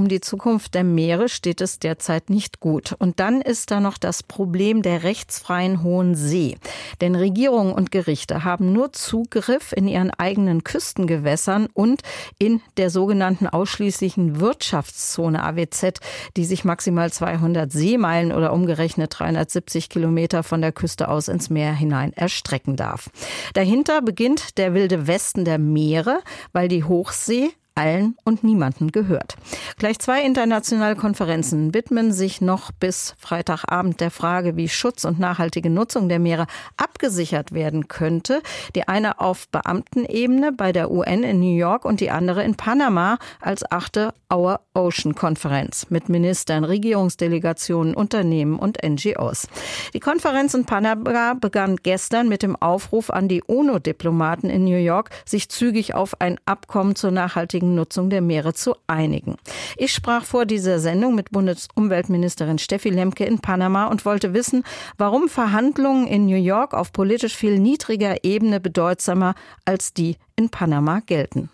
um 0.00 0.08
die 0.08 0.22
Zukunft 0.22 0.74
der 0.74 0.82
Meere 0.82 1.28
steht 1.28 1.60
es 1.60 1.78
derzeit 1.78 2.30
nicht 2.30 2.58
gut. 2.58 2.94
Und 2.98 3.20
dann 3.20 3.42
ist 3.42 3.70
da 3.70 3.80
noch 3.80 3.98
das 3.98 4.22
Problem 4.22 4.80
der 4.80 5.02
rechtsfreien 5.02 5.82
Hohen 5.82 6.14
See. 6.14 6.56
Denn 7.02 7.14
Regierungen 7.14 7.74
und 7.74 7.90
Gerichte 7.90 8.42
haben 8.42 8.72
nur 8.72 8.94
Zugriff 8.94 9.74
in 9.76 9.86
ihren 9.86 10.10
eigenen 10.10 10.64
Küstengewässern 10.64 11.68
und 11.74 12.00
in 12.38 12.62
der 12.78 12.88
sogenannten 12.88 13.46
ausschließlichen 13.46 14.40
Wirtschaftszone 14.40 15.44
AWZ, 15.44 16.00
die 16.38 16.46
sich 16.46 16.64
maximal 16.64 17.12
200 17.12 17.70
Seemeilen 17.70 18.32
oder 18.32 18.54
umgerechnet 18.54 19.14
370 19.18 19.90
Kilometer 19.90 20.42
von 20.42 20.62
der 20.62 20.72
Küste 20.72 21.08
aus 21.08 21.28
ins 21.28 21.50
Meer 21.50 21.74
hinein 21.74 22.14
erstrecken 22.14 22.76
darf. 22.76 23.10
Dahinter 23.52 24.00
beginnt 24.00 24.56
der 24.56 24.72
wilde 24.72 25.06
Westen 25.06 25.44
der 25.44 25.58
Meere, 25.58 26.20
weil 26.52 26.68
die 26.68 26.84
Hochsee 26.84 27.50
allen 27.80 28.16
und 28.24 28.44
niemanden 28.44 28.92
gehört. 28.92 29.36
Gleich 29.78 29.98
zwei 29.98 30.22
internationale 30.22 30.96
Konferenzen 30.96 31.72
widmen 31.72 32.12
sich 32.12 32.42
noch 32.42 32.72
bis 32.72 33.14
Freitagabend 33.18 34.00
der 34.00 34.10
Frage, 34.10 34.56
wie 34.56 34.68
Schutz 34.68 35.04
und 35.04 35.18
nachhaltige 35.18 35.70
Nutzung 35.70 36.08
der 36.10 36.18
Meere 36.18 36.46
abgesichert 36.76 37.52
werden 37.52 37.88
könnte. 37.88 38.42
Die 38.74 38.86
eine 38.86 39.20
auf 39.20 39.48
Beamtenebene 39.48 40.52
bei 40.52 40.72
der 40.72 40.90
UN 40.90 41.22
in 41.22 41.40
New 41.40 41.56
York 41.56 41.86
und 41.86 42.00
die 42.00 42.10
andere 42.10 42.44
in 42.44 42.54
Panama 42.54 43.18
als 43.40 43.70
achte 43.70 44.12
Our 44.32 44.60
Ocean 44.74 45.14
Konferenz 45.14 45.86
mit 45.88 46.08
Ministern, 46.08 46.64
Regierungsdelegationen, 46.64 47.94
Unternehmen 47.94 48.58
und 48.58 48.78
NGOs. 48.84 49.48
Die 49.94 50.00
Konferenz 50.00 50.54
in 50.54 50.66
Panama 50.66 51.34
begann 51.34 51.76
gestern 51.76 52.28
mit 52.28 52.42
dem 52.42 52.56
Aufruf 52.56 53.10
an 53.10 53.28
die 53.28 53.42
UNO-Diplomaten 53.42 54.50
in 54.50 54.64
New 54.64 54.76
York, 54.76 55.10
sich 55.24 55.48
zügig 55.48 55.94
auf 55.94 56.20
ein 56.20 56.38
Abkommen 56.44 56.94
zur 56.94 57.10
nachhaltigen 57.10 57.69
Nutzung 57.74 58.10
der 58.10 58.20
Meere 58.20 58.54
zu 58.54 58.74
einigen. 58.86 59.36
Ich 59.76 59.92
sprach 59.92 60.24
vor 60.24 60.46
dieser 60.46 60.78
Sendung 60.78 61.14
mit 61.14 61.30
Bundesumweltministerin 61.30 62.58
Steffi 62.58 62.90
Lemke 62.90 63.24
in 63.24 63.40
Panama 63.40 63.86
und 63.86 64.04
wollte 64.04 64.34
wissen, 64.34 64.64
warum 64.98 65.28
Verhandlungen 65.28 66.06
in 66.06 66.26
New 66.26 66.36
York 66.36 66.74
auf 66.74 66.92
politisch 66.92 67.36
viel 67.36 67.58
niedriger 67.58 68.24
Ebene 68.24 68.60
bedeutsamer 68.60 69.34
als 69.64 69.92
die 69.92 70.16
in 70.36 70.48
Panama 70.48 71.00
gelten. 71.00 71.50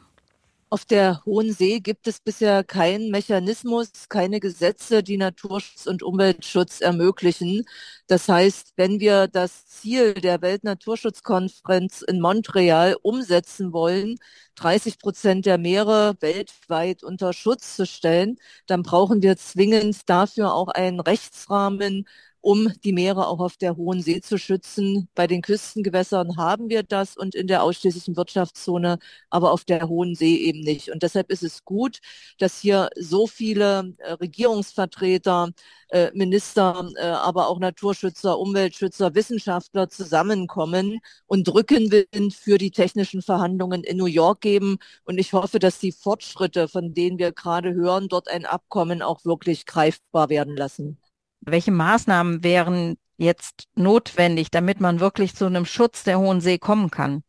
Auf 0.68 0.84
der 0.84 1.24
Hohen 1.24 1.52
See 1.52 1.78
gibt 1.78 2.08
es 2.08 2.18
bisher 2.18 2.64
keinen 2.64 3.10
Mechanismus, 3.12 4.08
keine 4.08 4.40
Gesetze, 4.40 5.02
die 5.04 5.16
Naturschutz 5.16 5.86
und 5.86 6.02
Umweltschutz 6.02 6.80
ermöglichen. 6.80 7.64
Das 8.08 8.28
heißt, 8.28 8.72
wenn 8.76 8.98
wir 8.98 9.28
das 9.28 9.66
Ziel 9.66 10.14
der 10.14 10.42
Weltnaturschutzkonferenz 10.42 12.02
in 12.02 12.20
Montreal 12.20 12.96
umsetzen 13.02 13.72
wollen, 13.72 14.16
30 14.56 14.98
Prozent 14.98 15.46
der 15.46 15.58
Meere 15.58 16.16
weltweit 16.20 17.04
unter 17.04 17.32
Schutz 17.32 17.76
zu 17.76 17.86
stellen, 17.86 18.36
dann 18.66 18.82
brauchen 18.82 19.22
wir 19.22 19.36
zwingend 19.36 20.08
dafür 20.08 20.52
auch 20.52 20.68
einen 20.68 20.98
Rechtsrahmen, 20.98 22.08
um 22.46 22.72
die 22.84 22.92
Meere 22.92 23.26
auch 23.26 23.40
auf 23.40 23.56
der 23.56 23.76
Hohen 23.76 24.00
See 24.02 24.20
zu 24.20 24.38
schützen. 24.38 25.08
Bei 25.16 25.26
den 25.26 25.42
Küstengewässern 25.42 26.36
haben 26.36 26.68
wir 26.70 26.84
das 26.84 27.16
und 27.16 27.34
in 27.34 27.48
der 27.48 27.64
ausschließlichen 27.64 28.16
Wirtschaftszone, 28.16 29.00
aber 29.30 29.50
auf 29.50 29.64
der 29.64 29.88
Hohen 29.88 30.14
See 30.14 30.36
eben 30.36 30.60
nicht. 30.60 30.92
Und 30.92 31.02
deshalb 31.02 31.32
ist 31.32 31.42
es 31.42 31.64
gut, 31.64 31.98
dass 32.38 32.60
hier 32.60 32.88
so 32.96 33.26
viele 33.26 33.94
äh, 33.98 34.12
Regierungsvertreter, 34.12 35.50
äh, 35.88 36.12
Minister, 36.14 36.88
äh, 36.96 37.06
aber 37.06 37.48
auch 37.48 37.58
Naturschützer, 37.58 38.38
Umweltschützer, 38.38 39.16
Wissenschaftler 39.16 39.88
zusammenkommen 39.88 41.00
und 41.26 41.52
Rückenwind 41.52 42.32
für 42.32 42.58
die 42.58 42.70
technischen 42.70 43.22
Verhandlungen 43.22 43.82
in 43.82 43.96
New 43.96 44.06
York 44.06 44.40
geben. 44.40 44.78
Und 45.04 45.18
ich 45.18 45.32
hoffe, 45.32 45.58
dass 45.58 45.80
die 45.80 45.90
Fortschritte, 45.90 46.68
von 46.68 46.94
denen 46.94 47.18
wir 47.18 47.32
gerade 47.32 47.74
hören, 47.74 48.08
dort 48.08 48.28
ein 48.28 48.46
Abkommen 48.46 49.02
auch 49.02 49.24
wirklich 49.24 49.66
greifbar 49.66 50.28
werden 50.28 50.56
lassen. 50.56 50.98
Welche 51.46 51.70
Maßnahmen 51.70 52.42
wären 52.42 52.96
jetzt 53.18 53.68
notwendig, 53.76 54.50
damit 54.50 54.80
man 54.80 55.00
wirklich 55.00 55.34
zu 55.34 55.46
einem 55.46 55.64
Schutz 55.64 56.02
der 56.02 56.18
Hohen 56.18 56.40
See 56.40 56.58
kommen 56.58 56.90
kann? 56.90 57.22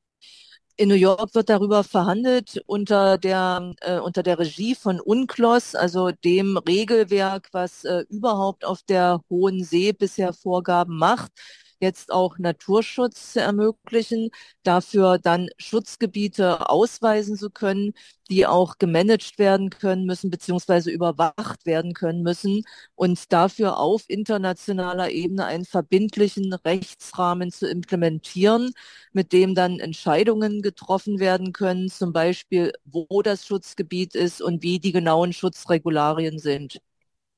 In 0.75 0.89
New 0.89 0.95
York 0.95 1.33
wird 1.33 1.49
darüber 1.49 1.83
verhandelt 1.83 2.61
unter 2.65 3.17
der, 3.17 3.73
äh, 3.81 3.99
unter 3.99 4.21
der 4.23 4.37
Regie 4.39 4.75
von 4.75 4.99
UNCLOS, 4.99 5.75
also 5.75 6.11
dem 6.11 6.57
Regelwerk, 6.57 7.49
was 7.51 7.83
äh, 7.83 8.05
überhaupt 8.09 8.65
auf 8.65 8.81
der 8.83 9.21
Hohen 9.29 9.63
See 9.63 9.91
bisher 9.93 10.33
Vorgaben 10.33 10.97
macht 10.97 11.31
jetzt 11.79 12.11
auch 12.11 12.37
Naturschutz 12.37 13.33
zu 13.33 13.41
ermöglichen, 13.41 14.29
dafür 14.63 15.17
dann 15.19 15.49
Schutzgebiete 15.57 16.69
ausweisen 16.69 17.37
zu 17.37 17.49
können, 17.49 17.93
die 18.29 18.45
auch 18.45 18.77
gemanagt 18.77 19.39
werden 19.39 19.69
können 19.69 20.05
müssen, 20.05 20.29
beziehungsweise 20.29 20.91
überwacht 20.91 21.65
werden 21.65 21.93
können 21.93 22.23
müssen 22.23 22.63
und 22.95 23.31
dafür 23.31 23.77
auf 23.77 24.03
internationaler 24.09 25.09
Ebene 25.11 25.45
einen 25.45 25.65
verbindlichen 25.65 26.53
Rechtsrahmen 26.53 27.51
zu 27.51 27.67
implementieren, 27.69 28.71
mit 29.13 29.31
dem 29.33 29.55
dann 29.55 29.79
Entscheidungen 29.79 30.61
getroffen 30.61 31.19
werden 31.19 31.53
können, 31.53 31.89
zum 31.89 32.13
Beispiel, 32.13 32.73
wo 32.85 33.21
das 33.21 33.45
Schutzgebiet 33.45 34.15
ist 34.15 34.41
und 34.41 34.61
wie 34.63 34.79
die 34.79 34.91
genauen 34.91 35.33
Schutzregularien 35.33 36.39
sind. 36.39 36.79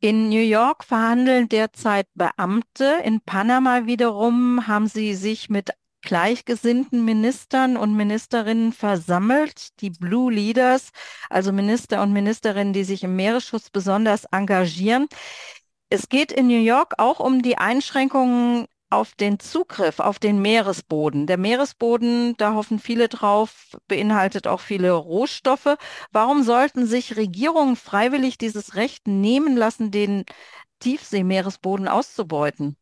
In 0.02 0.30
New 0.30 0.42
York 0.42 0.86
verhandeln 0.86 1.50
derzeit 1.50 2.08
Beamte. 2.16 3.02
In 3.04 3.20
Panama 3.20 3.86
wiederum 3.86 4.66
haben 4.66 4.88
sie 4.88 5.14
sich 5.14 5.50
mit 5.50 5.72
gleichgesinnten 6.02 7.04
Ministern 7.04 7.76
und 7.76 7.98
Ministerinnen 7.98 8.72
versammelt, 8.72 9.80
die 9.82 9.90
Blue 9.90 10.32
Leaders, 10.32 10.92
also 11.30 11.52
Minister 11.52 12.02
und 12.02 12.14
Ministerinnen, 12.14 12.72
die 12.72 12.86
sich 12.86 13.04
im 13.04 13.18
Meeresschutz 13.18 13.70
besonders 13.70 14.24
engagieren. 14.24 15.08
Es 15.90 16.08
geht 16.08 16.32
in 16.32 16.48
New 16.48 16.62
York 16.62 16.94
auch 16.98 17.20
um 17.20 17.42
die 17.42 17.58
Einschränkungen 17.58 18.68
auf 18.90 19.14
den 19.16 19.40
Zugriff 19.40 20.00
auf 20.00 20.20
den 20.20 20.42
Meeresboden. 20.42 21.28
Der 21.28 21.38
Meeresboden, 21.38 22.36
da 22.38 22.54
hoffen 22.56 22.80
viele 22.80 23.08
drauf, 23.08 23.78
beinhaltet 23.88 24.48
auch 24.48 24.60
viele 24.62 24.92
Rohstoffe. 24.94 25.78
Warum 26.12 26.44
sollten 26.44 26.88
sich 26.88 27.16
Regierungen 27.16 27.76
freiwillig 27.76 28.38
dieses 28.38 28.76
Recht 28.76 29.08
nehmen 29.08 29.56
lassen, 29.56 29.92
den 29.92 30.26
Tiefseemeeresboden 30.80 31.88
auszubeuten? 31.88 32.78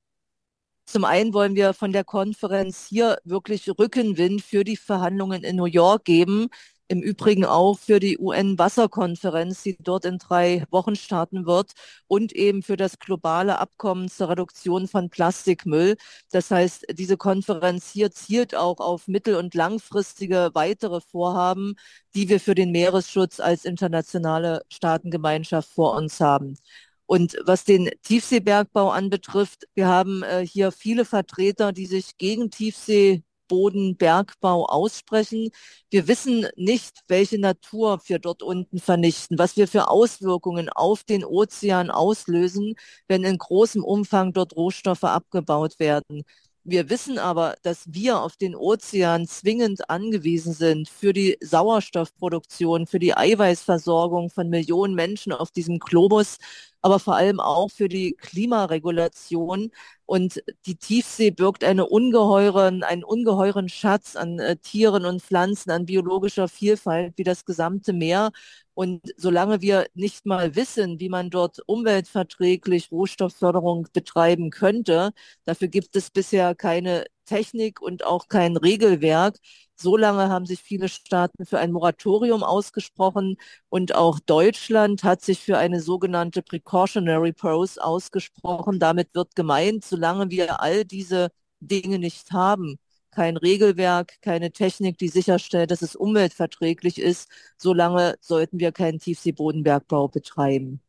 Zum 0.85 1.03
einen 1.03 1.33
wollen 1.33 1.55
wir 1.55 1.73
von 1.73 1.91
der 1.91 2.05
Konferenz 2.05 2.87
hier 2.87 3.17
wirklich 3.25 3.67
Rückenwind 3.77 4.41
für 4.41 4.63
die 4.63 4.77
Verhandlungen 4.77 5.43
in 5.43 5.57
New 5.57 5.65
York 5.65 6.05
geben 6.05 6.47
im 6.87 7.01
Übrigen 7.01 7.45
auch 7.45 7.77
für 7.79 7.99
die 7.99 8.17
UN-Wasserkonferenz, 8.17 9.63
die 9.63 9.77
dort 9.79 10.05
in 10.05 10.17
drei 10.17 10.65
Wochen 10.71 10.95
starten 10.95 11.45
wird 11.45 11.73
und 12.07 12.33
eben 12.33 12.63
für 12.63 12.77
das 12.77 12.99
globale 12.99 13.59
Abkommen 13.59 14.09
zur 14.09 14.29
Reduktion 14.29 14.87
von 14.87 15.09
Plastikmüll. 15.09 15.97
Das 16.31 16.51
heißt, 16.51 16.85
diese 16.93 17.17
Konferenz 17.17 17.91
hier 17.91 18.11
zielt 18.11 18.55
auch 18.55 18.79
auf 18.79 19.07
mittel- 19.07 19.35
und 19.35 19.53
langfristige 19.53 20.51
weitere 20.53 21.01
Vorhaben, 21.01 21.75
die 22.15 22.29
wir 22.29 22.39
für 22.39 22.55
den 22.55 22.71
Meeresschutz 22.71 23.39
als 23.39 23.65
internationale 23.65 24.61
Staatengemeinschaft 24.69 25.69
vor 25.69 25.95
uns 25.95 26.19
haben. 26.19 26.57
Und 27.05 27.37
was 27.45 27.63
den 27.63 27.89
Tiefseebergbau 28.03 28.89
anbetrifft, 28.91 29.65
wir 29.75 29.87
haben 29.87 30.23
äh, 30.23 30.45
hier 30.45 30.71
viele 30.73 31.05
Vertreter, 31.05 31.71
die 31.71 31.85
sich 31.85 32.17
gegen 32.17 32.51
Tiefsee 32.51 33.23
Bodenbergbau 33.47 34.65
aussprechen. 34.65 35.49
Wir 35.89 36.07
wissen 36.07 36.47
nicht, 36.55 37.01
welche 37.07 37.39
Natur 37.39 38.01
wir 38.07 38.19
dort 38.19 38.43
unten 38.43 38.79
vernichten, 38.79 39.37
was 39.39 39.57
wir 39.57 39.67
für 39.67 39.89
Auswirkungen 39.89 40.69
auf 40.69 41.03
den 41.03 41.23
Ozean 41.25 41.89
auslösen, 41.91 42.75
wenn 43.07 43.23
in 43.23 43.37
großem 43.37 43.83
Umfang 43.83 44.33
dort 44.33 44.55
Rohstoffe 44.55 45.03
abgebaut 45.03 45.79
werden. 45.79 46.23
Wir 46.69 46.89
wissen 46.89 47.17
aber, 47.17 47.55
dass 47.61 47.85
wir 47.93 48.19
auf 48.19 48.35
den 48.35 48.53
Ozean 48.53 49.25
zwingend 49.25 49.89
angewiesen 49.89 50.51
sind 50.51 50.89
für 50.89 51.13
die 51.13 51.37
Sauerstoffproduktion, 51.39 52.87
für 52.87 52.99
die 52.99 53.15
Eiweißversorgung 53.15 54.29
von 54.29 54.49
Millionen 54.49 54.93
Menschen 54.93 55.31
auf 55.31 55.49
diesem 55.51 55.79
Globus, 55.79 56.39
aber 56.81 56.99
vor 56.99 57.15
allem 57.15 57.39
auch 57.39 57.69
für 57.71 57.87
die 57.87 58.15
Klimaregulation. 58.19 59.71
Und 60.05 60.43
die 60.65 60.75
Tiefsee 60.75 61.31
birgt 61.31 61.63
eine 61.63 61.85
ungeheuren, 61.87 62.83
einen 62.83 63.05
ungeheuren 63.05 63.69
Schatz 63.69 64.17
an 64.17 64.37
äh, 64.39 64.57
Tieren 64.57 65.05
und 65.05 65.21
Pflanzen, 65.21 65.71
an 65.71 65.85
biologischer 65.85 66.49
Vielfalt, 66.49 67.13
wie 67.17 67.23
das 67.23 67.45
gesamte 67.45 67.93
Meer. 67.93 68.31
Und 68.77 69.11
solange 69.17 69.61
wir 69.61 69.87
nicht 69.95 70.27
mal 70.27 70.55
wissen, 70.55 70.99
wie 70.99 71.09
man 71.09 71.31
dort 71.31 71.57
umweltverträglich 71.65 72.91
Rohstoffförderung 72.91 73.87
betreiben 73.91 74.51
könnte, 74.51 75.13
dafür 75.45 75.67
gibt 75.67 75.95
es 75.95 76.11
bisher 76.11 76.53
keine 76.53 77.05
Technik 77.25 77.81
und 77.81 78.05
auch 78.05 78.27
kein 78.27 78.55
Regelwerk. 78.55 79.39
Solange 79.75 80.29
haben 80.29 80.45
sich 80.45 80.61
viele 80.61 80.89
Staaten 80.89 81.47
für 81.47 81.57
ein 81.57 81.71
Moratorium 81.71 82.43
ausgesprochen 82.43 83.37
und 83.69 83.95
auch 83.95 84.19
Deutschland 84.19 85.03
hat 85.03 85.23
sich 85.23 85.39
für 85.39 85.57
eine 85.57 85.81
sogenannte 85.81 86.43
Precautionary 86.43 87.33
Pose 87.33 87.83
ausgesprochen. 87.83 88.79
Damit 88.79 89.15
wird 89.15 89.35
gemeint, 89.35 89.85
solange 89.85 90.29
wir 90.29 90.61
all 90.61 90.85
diese 90.85 91.29
Dinge 91.61 91.97
nicht 91.97 92.31
haben, 92.31 92.77
kein 93.17 93.35
Regelwerk, 93.35 94.21
keine 94.21 94.51
Technik, 94.51 94.99
die 94.99 95.07
sicherstellt, 95.07 95.71
dass 95.71 95.81
es 95.81 95.95
umweltverträglich 95.95 97.01
ist, 97.01 97.31
solange 97.57 98.15
sollten 98.21 98.59
wir 98.59 98.71
keinen 98.71 98.99
Tiefseebodenbergbau 98.99 100.07
betreiben. 100.07 100.81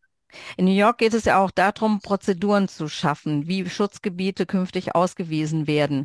In 0.58 0.66
New 0.66 0.74
York 0.74 0.98
geht 0.98 1.14
es 1.14 1.24
ja 1.24 1.42
auch 1.42 1.50
darum, 1.50 2.02
Prozeduren 2.02 2.68
zu 2.68 2.86
schaffen, 2.88 3.48
wie 3.48 3.66
Schutzgebiete 3.66 4.44
künftig 4.44 4.94
ausgewiesen 4.94 5.66
werden. 5.66 6.04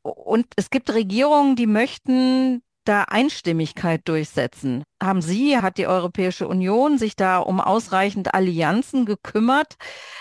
Und 0.00 0.46
es 0.56 0.70
gibt 0.70 0.94
Regierungen, 0.94 1.54
die 1.54 1.66
möchten 1.66 2.62
da 2.84 3.02
Einstimmigkeit 3.02 4.00
durchsetzen. 4.08 4.84
Haben 5.02 5.20
Sie, 5.20 5.58
hat 5.58 5.76
die 5.76 5.86
Europäische 5.86 6.48
Union 6.48 6.96
sich 6.96 7.14
da 7.14 7.40
um 7.40 7.60
ausreichend 7.60 8.32
Allianzen 8.32 9.04
gekümmert, 9.04 9.76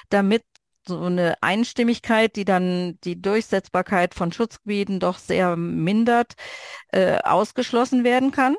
damit 0.10 0.44
so 0.88 1.00
eine 1.01 1.41
Einstimmigkeit, 1.41 2.36
die 2.36 2.46
dann 2.46 3.00
die 3.03 3.22
Durchsetzbarkeit 3.22 4.13
von 4.13 4.32
Schutzgebieten 4.32 5.00
doch 5.00 5.17
sehr 5.17 5.56
mindert, 5.56 6.34
äh, 6.91 7.17
ausgeschlossen 7.20 8.03
werden 8.03 8.32
kann? 8.32 8.56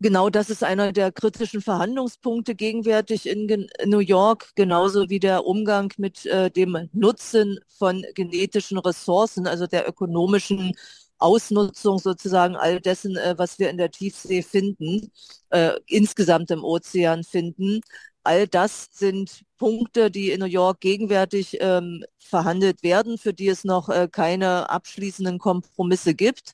Genau 0.00 0.30
das 0.30 0.50
ist 0.50 0.64
einer 0.64 0.90
der 0.92 1.12
kritischen 1.12 1.60
Verhandlungspunkte 1.62 2.56
gegenwärtig 2.56 3.28
in 3.28 3.68
New 3.84 4.00
York, 4.00 4.50
genauso 4.56 5.08
wie 5.08 5.20
der 5.20 5.46
Umgang 5.46 5.92
mit 5.96 6.26
äh, 6.26 6.50
dem 6.50 6.88
Nutzen 6.92 7.60
von 7.78 8.04
genetischen 8.16 8.78
Ressourcen, 8.78 9.46
also 9.46 9.68
der 9.68 9.88
ökonomischen 9.88 10.74
Ausnutzung 11.18 11.98
sozusagen 12.00 12.56
all 12.56 12.80
dessen, 12.80 13.16
äh, 13.16 13.34
was 13.38 13.58
wir 13.60 13.70
in 13.70 13.76
der 13.78 13.92
Tiefsee 13.92 14.42
finden, 14.42 15.12
äh, 15.50 15.74
insgesamt 15.86 16.50
im 16.50 16.64
Ozean 16.64 17.22
finden. 17.24 17.80
All 18.24 18.46
das 18.46 18.88
sind 18.92 19.44
Punkte, 19.58 20.10
die 20.10 20.30
in 20.30 20.40
New 20.40 20.46
York 20.46 20.80
gegenwärtig 20.80 21.58
ähm, 21.60 22.04
verhandelt 22.18 22.82
werden, 22.82 23.18
für 23.18 23.32
die 23.32 23.48
es 23.48 23.64
noch 23.64 23.88
äh, 23.88 24.08
keine 24.10 24.70
abschließenden 24.70 25.38
Kompromisse 25.38 26.14
gibt. 26.14 26.52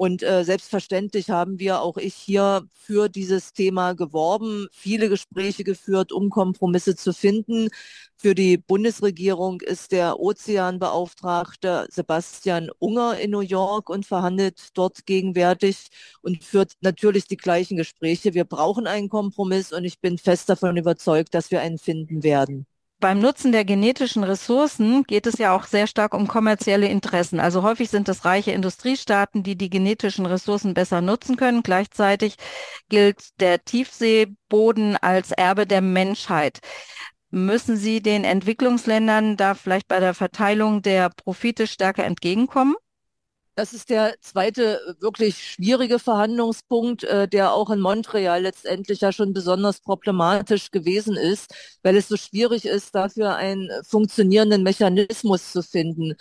Und 0.00 0.22
äh, 0.22 0.44
selbstverständlich 0.44 1.28
haben 1.28 1.58
wir 1.58 1.82
auch 1.82 1.98
ich 1.98 2.14
hier 2.14 2.66
für 2.72 3.10
dieses 3.10 3.52
Thema 3.52 3.92
geworben, 3.92 4.66
viele 4.72 5.10
Gespräche 5.10 5.62
geführt, 5.62 6.10
um 6.10 6.30
Kompromisse 6.30 6.96
zu 6.96 7.12
finden. 7.12 7.68
Für 8.16 8.34
die 8.34 8.56
Bundesregierung 8.56 9.60
ist 9.60 9.92
der 9.92 10.18
Ozeanbeauftragte 10.18 11.86
Sebastian 11.90 12.70
Unger 12.78 13.18
in 13.20 13.30
New 13.30 13.40
York 13.40 13.90
und 13.90 14.06
verhandelt 14.06 14.70
dort 14.72 15.04
gegenwärtig 15.04 15.88
und 16.22 16.44
führt 16.44 16.72
natürlich 16.80 17.26
die 17.28 17.36
gleichen 17.36 17.76
Gespräche. 17.76 18.32
Wir 18.32 18.44
brauchen 18.46 18.86
einen 18.86 19.10
Kompromiss 19.10 19.70
und 19.70 19.84
ich 19.84 20.00
bin 20.00 20.16
fest 20.16 20.48
davon 20.48 20.78
überzeugt, 20.78 21.34
dass 21.34 21.50
wir 21.50 21.60
einen 21.60 21.76
finden 21.76 22.22
werden. 22.22 22.66
Beim 23.00 23.18
Nutzen 23.18 23.50
der 23.50 23.64
genetischen 23.64 24.24
Ressourcen 24.24 25.04
geht 25.04 25.26
es 25.26 25.38
ja 25.38 25.56
auch 25.56 25.64
sehr 25.64 25.86
stark 25.86 26.12
um 26.12 26.28
kommerzielle 26.28 26.86
Interessen. 26.86 27.40
Also 27.40 27.62
häufig 27.62 27.88
sind 27.88 28.10
es 28.10 28.26
reiche 28.26 28.52
Industriestaaten, 28.52 29.42
die 29.42 29.56
die 29.56 29.70
genetischen 29.70 30.26
Ressourcen 30.26 30.74
besser 30.74 31.00
nutzen 31.00 31.36
können. 31.36 31.62
Gleichzeitig 31.62 32.36
gilt 32.90 33.40
der 33.40 33.64
Tiefseeboden 33.64 34.98
als 34.98 35.32
Erbe 35.32 35.66
der 35.66 35.80
Menschheit. 35.80 36.60
Müssen 37.30 37.78
Sie 37.78 38.02
den 38.02 38.24
Entwicklungsländern 38.24 39.38
da 39.38 39.54
vielleicht 39.54 39.88
bei 39.88 39.98
der 39.98 40.12
Verteilung 40.12 40.82
der 40.82 41.08
Profite 41.08 41.66
stärker 41.66 42.04
entgegenkommen? 42.04 42.74
Das 43.60 43.74
ist 43.74 43.90
der 43.90 44.14
zweite 44.22 44.80
äh, 44.80 45.02
wirklich 45.02 45.36
schwierige 45.52 45.98
Verhandlungspunkt, 45.98 47.04
äh, 47.04 47.28
der 47.28 47.52
auch 47.52 47.68
in 47.68 47.78
Montreal 47.78 48.40
letztendlich 48.40 49.02
ja 49.02 49.12
schon 49.12 49.34
besonders 49.34 49.80
problematisch 49.82 50.70
gewesen 50.70 51.14
ist, 51.14 51.54
weil 51.82 51.94
es 51.96 52.08
so 52.08 52.16
schwierig 52.16 52.64
ist, 52.64 52.94
dafür 52.94 53.36
einen 53.36 53.68
funktionierenden 53.84 54.62
Mechanismus 54.62 55.52
zu 55.52 55.62
finden 55.62 56.16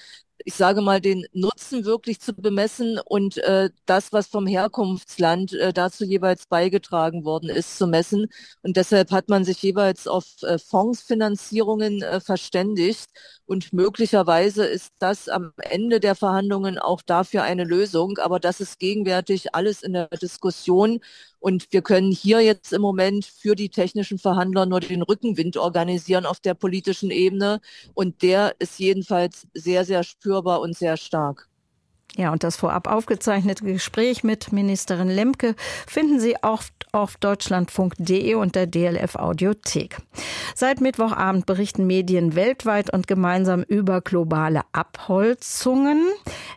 ich 0.46 0.56
sage 0.56 0.82
mal, 0.82 1.02
den 1.02 1.26
Nutzen 1.34 1.86
wirklich 1.86 2.20
zu 2.22 2.34
bemessen 2.34 3.00
und 3.06 3.38
äh, 3.40 3.70
das, 3.86 4.14
was 4.14 4.28
vom 4.28 4.48
Herkunftsland 4.48 5.54
äh, 5.54 5.74
dazu 5.74 6.06
jeweils 6.06 6.48
beigetragen 6.48 7.26
worden 7.26 7.50
ist, 7.50 7.78
zu 7.78 7.88
messen. 7.88 8.28
Und 8.62 8.78
deshalb 8.78 9.12
hat 9.12 9.30
man 9.30 9.44
sich 9.44 9.62
jeweils 9.62 10.08
auf 10.08 10.26
äh, 10.44 10.58
Fondsfinanzierungen 10.58 12.02
äh, 12.02 12.20
verständigt. 12.22 13.10
Und 13.46 13.74
möglicherweise 13.74 14.66
ist 14.66 14.94
das 15.00 15.28
am 15.28 15.54
Ende 15.58 16.00
der 16.00 16.16
Verhandlungen 16.16 16.78
auch 16.78 17.02
dafür 17.02 17.44
eine 17.44 17.64
Lösung. 17.64 18.18
Aber 18.20 18.40
das 18.40 18.62
ist 18.62 18.80
gegenwärtig 18.80 19.56
alles 19.56 19.84
in 19.84 19.94
der 19.94 20.08
Diskussion. 20.08 21.00
Und 21.40 21.72
wir 21.72 21.82
können 21.82 22.12
hier 22.12 22.42
jetzt 22.42 22.74
im 22.74 22.82
Moment 22.82 23.26
für 23.26 23.56
die 23.56 23.70
technischen 23.70 24.20
Verhandler 24.20 24.66
nur 24.66 24.80
den 24.82 25.02
Rückenwind 25.02 25.58
organisieren 25.58 26.26
auf 26.26 26.40
der 26.40 26.54
politischen 26.54 27.12
Ebene. 27.12 27.62
Und 27.94 28.22
der 28.22 28.56
ist 28.60 28.80
jedenfalls 28.80 29.48
sehr, 29.54 29.86
sehr 29.86 30.04
spürbar 30.04 30.62
und 30.62 30.76
sehr 30.78 30.98
stark. 30.98 31.50
Ja, 32.16 32.32
und 32.32 32.44
das 32.44 32.58
vorab 32.58 32.88
aufgezeichnete 32.88 33.64
Gespräch 33.64 34.24
mit 34.24 34.52
Ministerin 34.52 35.10
Lemke 35.10 35.56
finden 35.88 36.20
Sie 36.20 36.42
auch 36.44 36.64
auf 36.92 37.18
deutschlandfunk.de 37.18 38.34
und 38.34 38.56
der 38.56 38.66
DLF 38.66 39.16
Audiothek. 39.16 39.98
Seit 40.56 40.82
Mittwochabend 40.82 41.46
berichten 41.46 41.86
Medien 41.86 42.36
weltweit 42.36 42.92
und 42.92 43.08
gemeinsam 43.08 43.62
über 43.62 44.02
globale 44.02 44.62
Abholzungen. 44.72 46.04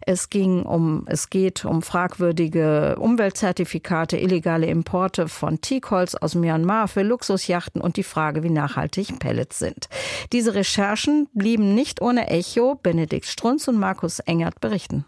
Es 0.07 0.31
ging 0.31 0.63
um, 0.63 1.05
es 1.07 1.29
geht 1.29 1.65
um 1.65 1.83
fragwürdige 1.83 2.97
Umweltzertifikate, 2.99 4.17
illegale 4.17 4.67
Importe 4.67 5.29
von 5.29 5.61
Teakholz 5.61 6.15
aus 6.15 6.35
Myanmar 6.35 6.89
für 6.89 7.03
Luxusjachten 7.03 7.81
und 7.81 7.97
die 7.97 8.03
Frage, 8.03 8.43
wie 8.43 8.51
nachhaltig 8.51 9.19
Pellets 9.19 9.59
sind. 9.59 9.89
Diese 10.33 10.55
Recherchen 10.55 11.29
blieben 11.35 11.75
nicht 11.75 12.01
ohne 12.01 12.29
Echo. 12.29 12.81
Benedikt 12.83 13.27
Strunz 13.27 13.69
und 13.69 13.79
Markus 13.79 14.19
Engert 14.21 14.61
berichten. 14.61 15.05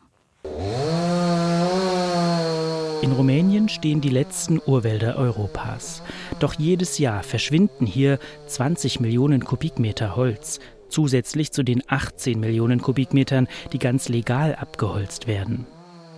In 3.05 3.13
Rumänien 3.13 3.69
stehen 3.69 4.01
die 4.01 4.09
letzten 4.09 4.61
Urwälder 4.65 5.17
Europas. 5.17 6.03
Doch 6.41 6.55
jedes 6.55 6.99
Jahr 6.99 7.23
verschwinden 7.23 7.85
hier 7.85 8.19
20 8.47 8.99
Millionen 9.01 9.45
Kubikmeter 9.45 10.17
Holz, 10.17 10.59
zusätzlich 10.89 11.53
zu 11.53 11.63
den 11.63 11.83
18 11.87 12.41
Millionen 12.41 12.81
Kubikmetern, 12.81 13.47
die 13.73 13.79
ganz 13.79 14.09
legal 14.09 14.55
abgeholzt 14.55 15.27
werden. 15.27 15.67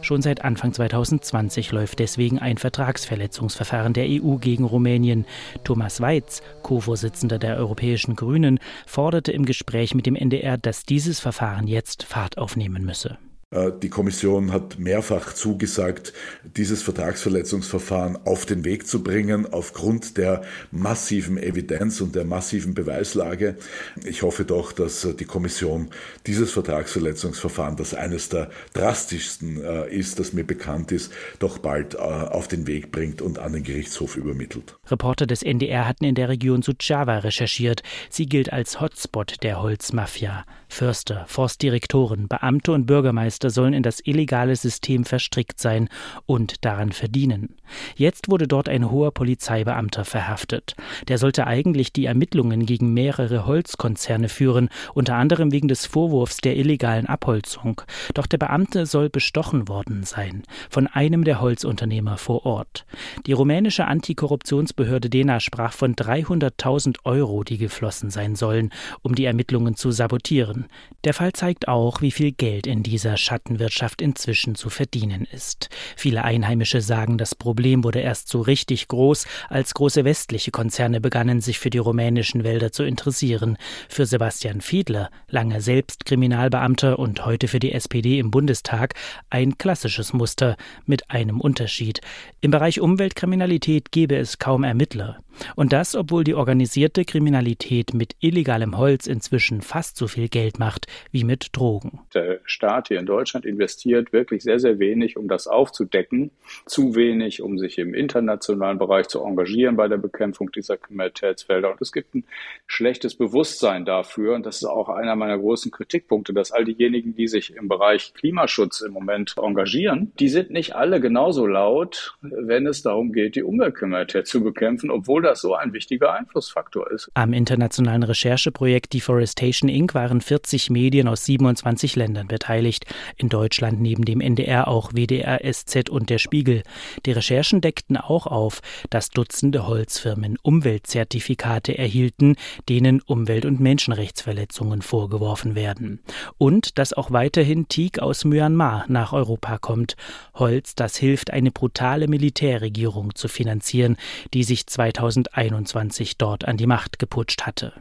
Schon 0.01 0.23
seit 0.23 0.45
Anfang 0.45 0.73
2020 0.73 1.73
läuft 1.73 1.99
deswegen 1.99 2.39
ein 2.39 2.59
Vertragsverletzungsverfahren 2.59 3.93
der 3.93 4.07
EU 4.09 4.37
gegen 4.37 4.63
Rumänien. 4.63 5.27
Thomas 5.65 6.01
Weiz, 6.01 6.41
Co-Vorsitzender 6.63 7.41
der 7.41 7.57
Europäischen 7.57 8.15
Grünen, 8.15 8.61
forderte 8.87 9.33
im 9.33 9.45
Gespräch 9.45 9.97
mit 9.97 10.07
dem 10.07 10.15
NDR, 10.15 10.57
dass 10.57 10.85
dieses 10.85 11.19
Verfahren 11.19 11.67
jetzt 11.67 12.05
Fahrt 12.05 12.39
aufnehmen 12.39 12.85
müsse. 12.85 13.19
Äh, 13.51 13.71
die 13.81 13.91
Kommission 13.91 14.53
hat 14.53 14.79
mehrfach 14.79 15.33
zugesagt, 15.33 16.13
dieses 16.45 16.83
Vertragsverletzungsverfahren 16.83 18.19
auf 18.25 18.45
den 18.45 18.65
Weg 18.65 18.87
zu 18.89 19.05
bringen, 19.05 19.47
aufgrund 19.47 20.17
der 20.17 20.43
massiven 20.73 21.39
Evidenz 21.39 22.01
und 22.01 22.17
der 22.17 22.25
massiven 22.25 22.75
Beweislage. 22.75 23.57
Ich 24.05 24.23
hoffe 24.23 24.45
doch, 24.45 24.73
dass 24.73 25.05
äh, 25.05 25.15
die 25.15 25.27
Kommission 25.27 25.91
dieses 26.27 26.51
Vertragsverletzungsverfahren, 26.53 27.77
das 27.77 27.95
eines 27.95 28.29
der 28.29 28.51
drastischsten 28.75 29.63
äh, 29.63 29.95
ist, 29.95 30.19
das 30.19 30.33
mir 30.33 30.45
bekannt 30.45 30.91
ist, 30.91 31.13
doch 31.39 31.59
bald 31.59 31.97
auf 31.97 32.49
den 32.49 32.67
Weg 32.67 32.91
bringt 32.93 33.23
und 33.23 33.39
an 33.39 33.53
den 33.53 33.63
Gerichtshof 33.63 34.17
übermittelt. 34.17 34.77
Reporter 34.91 35.27
des 35.27 35.43
NDR 35.43 35.87
hatten 35.87 36.05
in 36.05 36.15
der 36.15 36.29
Region 36.29 36.63
Suceava 36.63 37.19
recherchiert. 37.19 37.83
Sie 38.11 38.27
gilt 38.27 38.53
als 38.53 38.81
Hotspot 38.81 39.43
der 39.43 39.63
Holzmafia. 39.63 40.45
Förster, 40.69 41.25
Forstdirektoren, 41.29 42.29
Beamte 42.29 42.73
und 42.73 42.87
Bürgermeister 42.87 43.36
sollen 43.43 43.75
in 43.75 43.83
das 43.83 44.01
illegale 44.05 44.57
System 44.57 45.05
verstrickt 45.05 45.61
sein 45.61 45.89
und 46.27 46.65
daran 46.65 46.93
verdienen. 46.93 47.57
Jetzt 47.97 48.31
wurde 48.31 48.47
dort 48.49 48.69
ein 48.69 48.91
hoher 48.91 49.13
Polizeibeamter 49.13 50.05
verhaftet. 50.05 50.75
Der 51.09 51.19
sollte 51.19 51.47
eigentlich 51.47 51.93
die 51.93 52.07
Ermittlungen 52.07 52.67
gegen 52.67 52.93
mehrere 52.95 53.47
Holzkonzerne 53.47 54.29
führen, 54.29 54.69
unter 54.95 55.17
anderem 55.17 55.53
wegen 55.53 55.69
des 55.69 55.87
Vorwurfs 55.87 56.39
der 56.39 56.57
illegalen 56.57 57.07
Abholzung. 57.07 57.83
Doch 58.15 58.27
der 58.27 58.39
Beamte 58.39 58.87
soll 58.87 59.09
bestochen 59.11 59.69
worden 59.69 60.05
sein 60.05 60.43
von 60.71 60.87
einem 60.87 61.25
der 61.25 61.41
Holzunternehmer 61.41 62.17
vor 62.17 62.47
Ort. 62.47 62.87
Die 63.27 63.33
rumänische 63.33 63.87
Antikorruptionsbehörde 63.87 65.11
DENA 65.11 65.41
sprach 65.41 65.73
von 65.73 65.95
300.000 65.95 66.99
Euro, 67.05 67.45
die 67.45 67.59
geflossen 67.59 68.11
sein 68.11 68.37
sollen, 68.37 68.71
um 69.03 69.15
die 69.15 69.25
Ermittlungen 69.25 69.77
zu 69.77 69.91
sabotieren. 69.91 70.67
Der 71.05 71.15
Fall 71.15 71.33
zeigt 71.33 71.69
auch, 71.69 72.01
wie 72.01 72.11
viel 72.11 72.33
Geld 72.33 72.67
in 72.67 72.83
dieser 72.83 73.17
Schattenwirtschaft 73.27 74.01
inzwischen 74.01 74.55
zu 74.55 74.71
verdienen 74.71 75.27
ist. 75.31 75.69
Viele 75.97 76.25
Einheimische 76.25 76.81
sagen, 76.81 77.19
das 77.19 77.35
Problem 77.35 77.85
wurde 77.85 78.01
erst 78.01 78.29
so 78.29 78.41
richtig 78.41 78.89
groß, 78.89 79.27
als 79.49 79.75
große 79.75 80.05
westliche 80.05 80.51
Konzerne 80.51 81.01
begannen, 81.01 81.41
sich 81.41 81.59
für 81.59 81.71
die 81.71 81.79
rumänischen 81.79 82.45
Wälder 82.45 82.73
zu 82.73 82.85
interessieren. 82.85 83.59
Für 83.89 84.07
Sebastian 84.07 84.61
Fiedler, 84.61 85.11
lange 85.29 85.61
selbst 85.61 86.07
Kriminalbeamter 86.07 86.99
und 86.99 87.27
heute 87.27 87.49
für 87.49 87.59
die 87.59 87.73
SPD 87.73 88.19
im 88.19 88.31
Bundestag, 88.31 88.95
ein 89.29 89.59
klassisches 89.59 90.13
Muster 90.13 90.57
mit 90.87 91.11
einem 91.11 91.41
Unterschied. 91.41 92.01
Im 92.41 92.53
Bereich 92.53 92.81
Umweltkriminalität 92.81 93.91
gebe 93.91 94.17
es 94.17 94.39
kaum 94.39 94.63
Ermittler. 94.63 95.19
Und 95.55 95.73
das, 95.73 95.95
obwohl 95.95 96.25
die 96.25 96.35
organisierte 96.35 97.05
Kriminalität 97.05 97.93
mit 97.93 98.17
illegalem 98.21 98.79
Holz 98.79 99.07
inzwischen 99.07 99.61
fast 99.61 99.97
so 99.97 100.09
viel 100.09 100.29
Geld 100.29 100.59
macht 100.59 100.87
wie 101.11 101.25
mit 101.25 101.51
Drogen. 101.53 102.01
Der 102.15 102.41
Staat 102.45 102.89
hier 102.89 102.99
in 102.99 103.07
Deutschland 103.07 103.16
investiert 103.45 104.13
wirklich 104.13 104.43
sehr, 104.43 104.59
sehr 104.59 104.79
wenig, 104.79 105.17
um 105.17 105.29
das 105.29 105.47
aufzudecken. 105.47 106.31
Zu 106.67 106.95
wenig, 106.95 107.43
um 107.43 107.59
sich 107.59 107.79
im 107.79 107.95
internationalen 107.95 108.79
Bereich 108.79 109.09
zu 109.09 109.23
engagieren 109.23 109.77
bei 109.77 109.89
der 109.89 109.97
Bekämpfung 109.97 110.51
dieser 110.53 110.77
Kriminalitätsfelder. 110.77 111.71
Und 111.71 111.81
es 111.81 111.93
gibt 111.93 112.15
ein 112.15 112.25
schlechtes 112.67 113.15
Bewusstsein 113.15 113.85
dafür. 113.85 114.35
Und 114.35 114.47
das 114.47 114.57
ist 114.57 114.65
auch 114.65 114.89
einer 114.89 115.17
meiner 115.17 115.39
großen 115.39 115.71
Kritikpunkte, 115.71 116.33
dass 116.33 116.53
all 116.53 116.65
diejenigen, 116.65 117.15
die 117.15 117.29
sich 117.29 117.55
im 117.55 117.69
Bereich 117.69 118.15
Klimaschutz 118.15 118.81
im 118.81 118.93
Moment 118.93 119.35
engagieren, 119.41 120.13
die 120.19 120.29
sind 120.29 120.51
nicht 120.51 120.75
alle 120.75 121.01
genauso 121.01 121.47
laut, 121.47 122.17
wenn 122.21 122.67
es 122.67 122.83
darum 122.83 123.13
geht, 123.13 123.37
die 123.37 123.43
Umweltkriminalität 123.43 124.27
zu 124.27 124.43
bekämpfen, 124.43 124.91
obwohl 124.91 125.23
das 125.23 125.41
so 125.41 125.55
ein 125.55 125.73
wichtiger 125.73 126.13
Einflussfaktor 126.13 126.91
ist. 126.91 127.11
Am 127.15 127.33
internationalen 127.33 128.03
Rechercheprojekt 128.03 128.93
Deforestation 128.93 129.69
Inc. 129.69 129.95
waren 129.95 130.21
40 130.21 130.71
Medien 130.71 131.09
aus 131.09 131.25
27 131.25 131.97
Ländern 131.97 132.29
beteiligt. 132.29 132.87
In 133.17 133.29
Deutschland 133.29 133.81
neben 133.81 134.05
dem 134.05 134.21
NDR 134.21 134.69
auch 134.69 134.93
WDR, 134.93 135.41
SZ 135.45 135.91
und 135.91 136.11
der 136.11 136.19
Spiegel. 136.19 136.63
Die 137.05 137.13
Recherchen 137.13 137.61
deckten 137.61 137.97
auch 137.97 138.27
auf, 138.27 138.61
dass 138.91 139.11
Dutzende 139.11 139.67
Holzfirmen 139.67 140.39
Umweltzertifikate 140.43 141.77
erhielten, 141.77 142.37
denen 142.69 143.01
Umwelt- 143.01 143.47
und 143.47 143.61
Menschenrechtsverletzungen 143.61 144.83
vorgeworfen 144.83 145.55
werden. 145.55 146.01
Und 146.39 146.79
dass 146.79 146.93
auch 146.93 147.11
weiterhin 147.11 147.69
Teak 147.69 147.99
aus 147.99 148.25
Myanmar 148.25 148.85
nach 148.89 149.13
Europa 149.13 149.59
kommt. 149.59 149.97
Holz, 150.35 150.75
das 150.75 150.97
hilft, 150.97 151.31
eine 151.31 151.51
brutale 151.51 152.09
Militärregierung 152.09 153.15
zu 153.15 153.29
finanzieren, 153.29 153.97
die 154.35 154.45
sich 154.45 154.67
2000 154.67 155.17
2021 155.27 156.19
dort 156.19 156.47
an 156.47 156.57
die 156.57 156.67
Macht 156.67 156.99
geputscht 156.99 157.43
hatte. 157.43 157.73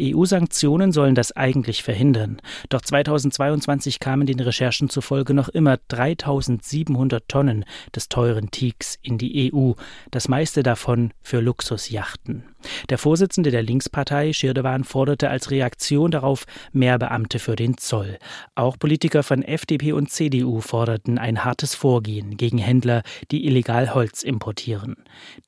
EU-Sanktionen 0.00 0.92
sollen 0.92 1.14
das 1.14 1.32
eigentlich 1.32 1.82
verhindern. 1.82 2.40
Doch 2.68 2.80
2022 2.80 4.00
kamen 4.00 4.26
den 4.26 4.40
Recherchen 4.40 4.88
zufolge 4.88 5.34
noch 5.34 5.48
immer 5.48 5.78
3700 5.88 7.28
Tonnen 7.28 7.64
des 7.94 8.08
teuren 8.08 8.50
Teaks 8.50 8.98
in 9.02 9.18
die 9.18 9.52
EU, 9.52 9.72
das 10.10 10.28
meiste 10.28 10.62
davon 10.62 11.12
für 11.22 11.40
Luxusjachten. 11.40 12.49
Der 12.88 12.98
Vorsitzende 12.98 13.50
der 13.50 13.62
Linkspartei, 13.62 14.32
Schirdewan, 14.32 14.84
forderte 14.84 15.30
als 15.30 15.50
Reaktion 15.50 16.10
darauf 16.10 16.44
mehr 16.72 16.98
Beamte 16.98 17.38
für 17.38 17.56
den 17.56 17.76
Zoll. 17.78 18.18
Auch 18.54 18.78
Politiker 18.78 19.22
von 19.22 19.42
FDP 19.42 19.92
und 19.92 20.10
CDU 20.10 20.60
forderten 20.60 21.18
ein 21.18 21.44
hartes 21.44 21.74
Vorgehen 21.74 22.36
gegen 22.36 22.58
Händler, 22.58 23.02
die 23.30 23.46
illegal 23.46 23.94
Holz 23.94 24.22
importieren. 24.22 24.96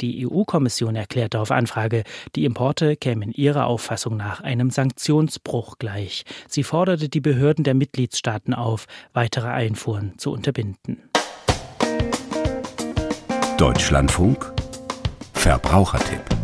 Die 0.01 0.27
EU-Kommission 0.27 0.96
erklärte 0.96 1.40
auf 1.40 1.51
Anfrage, 1.51 2.05
die 2.37 2.44
Importe 2.44 2.96
kämen 2.96 3.33
ihrer 3.33 3.66
Auffassung 3.66 4.16
nach 4.16 4.40
einem 4.40 4.70
Sanktionsbruch 4.70 5.79
gleich. 5.79 6.25
Sie 6.48 6.62
forderte 6.62 7.09
die 7.09 7.20
Behörden 7.20 7.64
der 7.64 7.75
Mitgliedstaaten 7.75 8.55
auf, 8.55 8.87
weitere 9.12 9.48
Einfuhren 9.48 10.18
zu 10.18 10.33
unterbinden. 10.33 10.98
Deutschlandfunk 13.59 14.53
Verbrauchertipp 15.35 16.42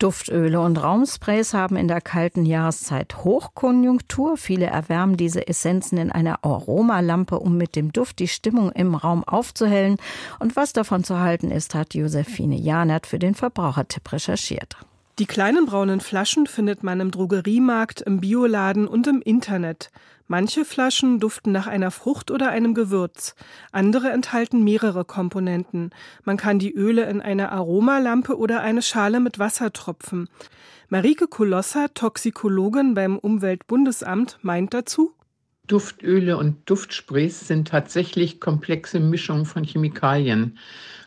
Duftöle 0.00 0.60
und 0.60 0.82
Raumsprays 0.82 1.52
haben 1.52 1.76
in 1.76 1.86
der 1.86 2.00
kalten 2.00 2.46
Jahreszeit 2.46 3.22
Hochkonjunktur. 3.22 4.38
Viele 4.38 4.64
erwärmen 4.64 5.18
diese 5.18 5.46
Essenzen 5.46 5.98
in 5.98 6.10
einer 6.10 6.42
Aromalampe, 6.42 7.38
um 7.38 7.58
mit 7.58 7.76
dem 7.76 7.92
Duft 7.92 8.18
die 8.18 8.26
Stimmung 8.26 8.72
im 8.72 8.94
Raum 8.94 9.22
aufzuhellen. 9.24 9.98
Und 10.38 10.56
was 10.56 10.72
davon 10.72 11.04
zu 11.04 11.20
halten 11.20 11.50
ist, 11.50 11.74
hat 11.74 11.94
Josephine 11.94 12.56
Janert 12.56 13.06
für 13.06 13.18
den 13.18 13.34
Verbrauchertipp 13.34 14.10
recherchiert. 14.10 14.78
Die 15.18 15.26
kleinen 15.26 15.66
braunen 15.66 16.00
Flaschen 16.00 16.46
findet 16.46 16.82
man 16.82 17.00
im 17.00 17.10
Drogeriemarkt, 17.10 18.00
im 18.00 18.20
Bioladen 18.20 18.88
und 18.88 19.06
im 19.06 19.20
Internet. 19.20 19.90
Manche 20.28 20.64
Flaschen 20.64 21.18
duften 21.18 21.52
nach 21.52 21.66
einer 21.66 21.90
Frucht 21.90 22.30
oder 22.30 22.50
einem 22.50 22.72
Gewürz. 22.72 23.34
Andere 23.72 24.10
enthalten 24.10 24.62
mehrere 24.62 25.04
Komponenten. 25.04 25.90
Man 26.24 26.36
kann 26.36 26.58
die 26.58 26.72
Öle 26.72 27.10
in 27.10 27.20
eine 27.20 27.50
Aromalampe 27.52 28.38
oder 28.38 28.60
eine 28.60 28.80
Schale 28.80 29.20
mit 29.20 29.38
Wasser 29.38 29.72
tropfen. 29.72 30.28
Marike 30.88 31.26
Kolossa, 31.26 31.88
Toxikologin 31.88 32.94
beim 32.94 33.18
Umweltbundesamt, 33.18 34.38
meint 34.42 34.72
dazu, 34.72 35.14
Duftöle 35.70 36.36
und 36.36 36.68
Duftsprays 36.68 37.46
sind 37.46 37.68
tatsächlich 37.68 38.40
komplexe 38.40 38.98
Mischungen 38.98 39.46
von 39.46 39.62
Chemikalien. 39.62 40.58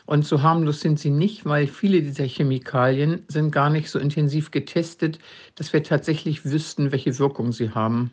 Und 0.06 0.26
so 0.26 0.42
harmlos 0.42 0.80
sind 0.80 1.00
sie 1.00 1.10
nicht, 1.10 1.46
weil 1.46 1.66
viele 1.66 2.02
dieser 2.02 2.26
Chemikalien 2.26 3.24
sind 3.28 3.50
gar 3.52 3.70
nicht 3.70 3.88
so 3.90 3.98
intensiv 3.98 4.50
getestet, 4.50 5.18
dass 5.54 5.72
wir 5.72 5.82
tatsächlich 5.82 6.44
wüssten, 6.44 6.92
welche 6.92 7.18
Wirkung 7.18 7.52
sie 7.52 7.70
haben. 7.70 8.10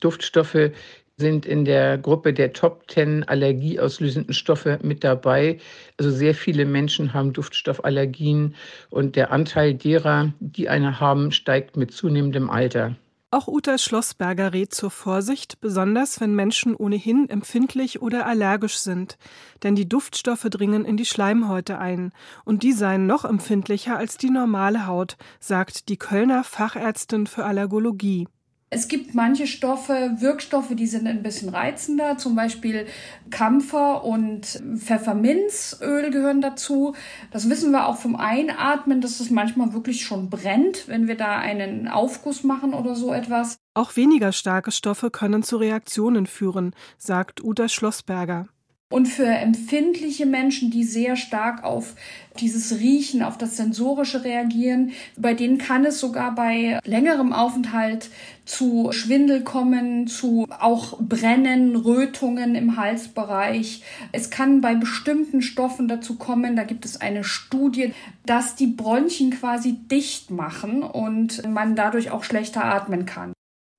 Duftstoffe 0.00 0.70
sind 1.16 1.46
in 1.46 1.64
der 1.64 1.96
Gruppe 1.98 2.32
der 2.34 2.52
Top 2.52 2.90
10 2.90 3.24
allergieauslösenden 3.24 4.34
Stoffe 4.34 4.78
mit 4.82 5.02
dabei. 5.02 5.58
Also 5.98 6.10
sehr 6.10 6.34
viele 6.34 6.66
Menschen 6.66 7.14
haben 7.14 7.32
Duftstoffallergien 7.32 8.54
und 8.90 9.16
der 9.16 9.32
Anteil 9.32 9.74
derer, 9.74 10.32
die 10.40 10.68
eine 10.68 11.00
haben, 11.00 11.32
steigt 11.32 11.76
mit 11.76 11.92
zunehmendem 11.92 12.50
Alter. 12.50 12.96
Auch 13.32 13.48
Uta 13.48 13.76
Schlossberger 13.76 14.52
rät 14.52 14.72
zur 14.72 14.90
Vorsicht, 14.90 15.60
besonders 15.60 16.20
wenn 16.20 16.34
Menschen 16.34 16.76
ohnehin 16.76 17.28
empfindlich 17.28 18.00
oder 18.00 18.24
allergisch 18.24 18.78
sind. 18.78 19.18
Denn 19.64 19.74
die 19.74 19.88
Duftstoffe 19.88 20.46
dringen 20.48 20.84
in 20.84 20.96
die 20.96 21.04
Schleimhäute 21.04 21.78
ein. 21.78 22.12
Und 22.44 22.62
die 22.62 22.72
seien 22.72 23.06
noch 23.06 23.24
empfindlicher 23.24 23.96
als 23.96 24.16
die 24.16 24.30
normale 24.30 24.86
Haut, 24.86 25.16
sagt 25.40 25.88
die 25.88 25.96
Kölner 25.96 26.44
Fachärztin 26.44 27.26
für 27.26 27.44
Allergologie. 27.44 28.28
Es 28.68 28.88
gibt 28.88 29.14
manche 29.14 29.46
Stoffe, 29.46 30.16
Wirkstoffe, 30.18 30.74
die 30.74 30.88
sind 30.88 31.06
ein 31.06 31.22
bisschen 31.22 31.50
reizender, 31.50 32.18
zum 32.18 32.34
Beispiel 32.34 32.86
Kampfer 33.30 34.02
und 34.02 34.44
Pfefferminzöl 34.76 36.10
gehören 36.10 36.40
dazu. 36.40 36.96
Das 37.30 37.48
wissen 37.48 37.70
wir 37.70 37.86
auch 37.86 37.96
vom 37.96 38.16
Einatmen, 38.16 39.00
dass 39.00 39.20
es 39.20 39.30
manchmal 39.30 39.72
wirklich 39.72 40.04
schon 40.04 40.30
brennt, 40.30 40.88
wenn 40.88 41.06
wir 41.06 41.16
da 41.16 41.38
einen 41.38 41.86
Aufguss 41.86 42.42
machen 42.42 42.74
oder 42.74 42.96
so 42.96 43.12
etwas. 43.12 43.56
Auch 43.74 43.94
weniger 43.94 44.32
starke 44.32 44.72
Stoffe 44.72 45.12
können 45.12 45.44
zu 45.44 45.58
Reaktionen 45.58 46.26
führen, 46.26 46.74
sagt 46.98 47.44
Uta 47.44 47.68
Schlossberger. 47.68 48.48
Und 48.88 49.06
für 49.06 49.26
empfindliche 49.26 50.26
Menschen, 50.26 50.70
die 50.70 50.84
sehr 50.84 51.16
stark 51.16 51.64
auf 51.64 51.96
dieses 52.38 52.78
Riechen, 52.78 53.24
auf 53.24 53.36
das 53.36 53.56
Sensorische 53.56 54.22
reagieren, 54.22 54.92
bei 55.16 55.34
denen 55.34 55.58
kann 55.58 55.84
es 55.84 55.98
sogar 55.98 56.36
bei 56.36 56.78
längerem 56.84 57.32
Aufenthalt 57.32 58.10
zu 58.44 58.92
Schwindel 58.92 59.42
kommen, 59.42 60.06
zu 60.06 60.46
auch 60.60 61.00
Brennen, 61.00 61.74
Rötungen 61.74 62.54
im 62.54 62.76
Halsbereich. 62.76 63.82
Es 64.12 64.30
kann 64.30 64.60
bei 64.60 64.76
bestimmten 64.76 65.42
Stoffen 65.42 65.88
dazu 65.88 66.14
kommen, 66.14 66.54
da 66.54 66.62
gibt 66.62 66.84
es 66.84 67.00
eine 67.00 67.24
Studie, 67.24 67.92
dass 68.24 68.54
die 68.54 68.68
Bronchien 68.68 69.32
quasi 69.32 69.72
dicht 69.90 70.30
machen 70.30 70.84
und 70.84 71.44
man 71.48 71.74
dadurch 71.74 72.12
auch 72.12 72.22
schlechter 72.22 72.64
atmen 72.64 73.04
kann. 73.04 73.32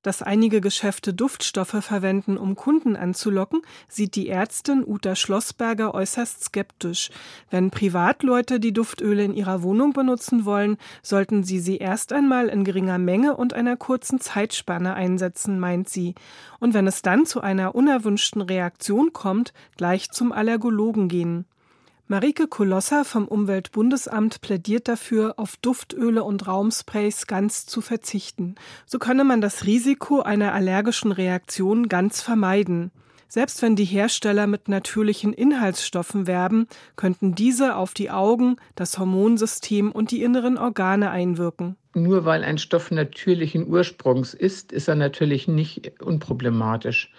Dass 0.07 0.21
einige 0.21 0.61
Geschäfte 0.61 1.13
Duftstoffe 1.13 1.83
verwenden, 1.83 2.37
um 2.37 2.55
Kunden 2.55 2.95
anzulocken, 2.95 3.61
sieht 3.89 4.15
die 4.15 4.29
Ärztin 4.29 4.85
Uta 4.87 5.17
Schlossberger 5.17 5.93
äußerst 5.93 6.45
skeptisch. 6.45 7.09
Wenn 7.49 7.71
Privatleute 7.71 8.61
die 8.61 8.71
Duftöle 8.71 9.25
in 9.25 9.33
ihrer 9.33 9.63
Wohnung 9.63 9.91
benutzen 9.91 10.45
wollen, 10.45 10.77
sollten 11.03 11.43
sie 11.43 11.59
sie 11.59 11.79
erst 11.79 12.13
einmal 12.13 12.47
in 12.47 12.63
geringer 12.63 12.99
Menge 12.99 13.35
und 13.35 13.53
einer 13.53 13.75
kurzen 13.75 14.21
Zeitspanne 14.21 14.93
einsetzen, 14.93 15.59
meint 15.59 15.89
sie. 15.89 16.15
Und 16.61 16.73
wenn 16.73 16.87
es 16.87 17.01
dann 17.01 17.25
zu 17.25 17.41
einer 17.41 17.75
unerwünschten 17.75 18.41
Reaktion 18.41 19.11
kommt, 19.11 19.51
gleich 19.75 20.11
zum 20.11 20.31
Allergologen 20.31 21.09
gehen. 21.09 21.43
Marike 22.09 22.47
Kolossa 22.47 23.03
vom 23.03 23.27
Umweltbundesamt 23.27 24.39
plädiert 24.39 24.87
dafür, 24.87 25.33
auf 25.35 25.57
Duftöle 25.57 26.23
und 26.23 26.47
Raumsprays 26.47 27.27
ganz 27.27 27.65
zu 27.65 27.81
verzichten. 27.81 28.55
So 28.85 28.97
könne 28.97 29.25
man 29.25 29.41
das 29.41 29.65
Risiko 29.65 30.21
einer 30.21 30.53
allergischen 30.53 31.11
Reaktion 31.11 31.89
ganz 31.89 32.21
vermeiden. 32.21 32.91
Selbst 33.27 33.61
wenn 33.61 33.75
die 33.75 33.83
Hersteller 33.83 34.47
mit 34.47 34.69
natürlichen 34.69 35.33
Inhaltsstoffen 35.33 36.27
werben, 36.27 36.67
könnten 36.95 37.35
diese 37.35 37.75
auf 37.75 37.93
die 37.93 38.09
Augen, 38.09 38.55
das 38.75 38.97
Hormonsystem 38.97 39.91
und 39.91 40.11
die 40.11 40.23
inneren 40.23 40.57
Organe 40.57 41.11
einwirken. 41.11 41.75
Nur 41.93 42.23
weil 42.23 42.45
ein 42.45 42.57
Stoff 42.57 42.89
natürlichen 42.89 43.67
Ursprungs 43.67 44.33
ist, 44.33 44.71
ist 44.71 44.87
er 44.87 44.95
natürlich 44.95 45.49
nicht 45.49 46.01
unproblematisch. 46.01 47.11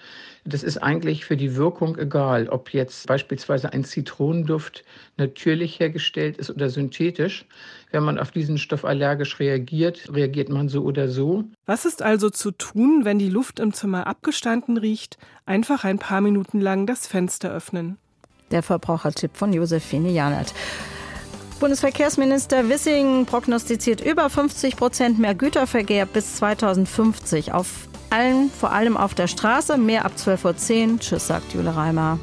Das 0.45 0.63
ist 0.63 0.79
eigentlich 0.79 1.25
für 1.25 1.37
die 1.37 1.57
Wirkung 1.57 1.99
egal, 1.99 2.49
ob 2.49 2.73
jetzt 2.73 3.07
beispielsweise 3.07 3.73
ein 3.73 3.85
Zitronenduft 3.85 4.85
natürlich 5.17 5.81
hergestellt 5.81 6.37
ist 6.39 6.51
oder 6.51 6.71
synthetisch. 6.71 7.45
Wenn 7.91 8.03
man 8.03 8.19
auf 8.19 8.31
diesen 8.31 8.59
Stoff 8.59 8.85
allergisch 8.85 9.39
reagiert, 9.41 10.09
reagiert 10.13 10.49
man 10.49 10.69
so 10.69 10.83
oder 10.83 11.09
so. 11.09 11.45
Was 11.67 11.85
ist 11.85 12.03
also 12.03 12.31
zu 12.31 12.51
tun, 12.51 13.05
wenn 13.05 13.19
die 13.19 13.31
Luft 13.31 13.61
im 13.61 13.73
Zimmer 13.73 14.07
abgestanden 14.07 14.77
riecht? 14.77 15.19
Einfach 15.47 15.85
ein 15.85 15.99
paar 15.99 16.21
Minuten 16.21 16.61
lang 16.61 16.87
das 16.87 17.07
Fenster 17.07 17.53
öffnen. 17.53 17.99
Der 18.51 18.63
Verbrauchertipp 18.63 19.37
von 19.37 19.53
Josephine 19.53 20.11
Janert. 20.11 20.55
Bundesverkehrsminister 21.61 22.69
Wissing 22.69 23.27
prognostiziert 23.27 24.01
über 24.01 24.31
50 24.31 24.77
Prozent 24.77 25.19
mehr 25.19 25.35
Güterverkehr 25.35 26.07
bis 26.07 26.37
2050 26.37 27.53
auf 27.53 27.88
allen, 28.11 28.51
vor 28.51 28.73
allem 28.73 28.97
auf 28.97 29.15
der 29.15 29.27
Straße. 29.27 29.77
Mehr 29.79 30.05
ab 30.05 30.13
12.10 30.17 30.93
Uhr. 30.93 30.99
Tschüss, 30.99 31.27
sagt 31.27 31.55
Jule 31.55 31.75
Reimer. 31.75 32.19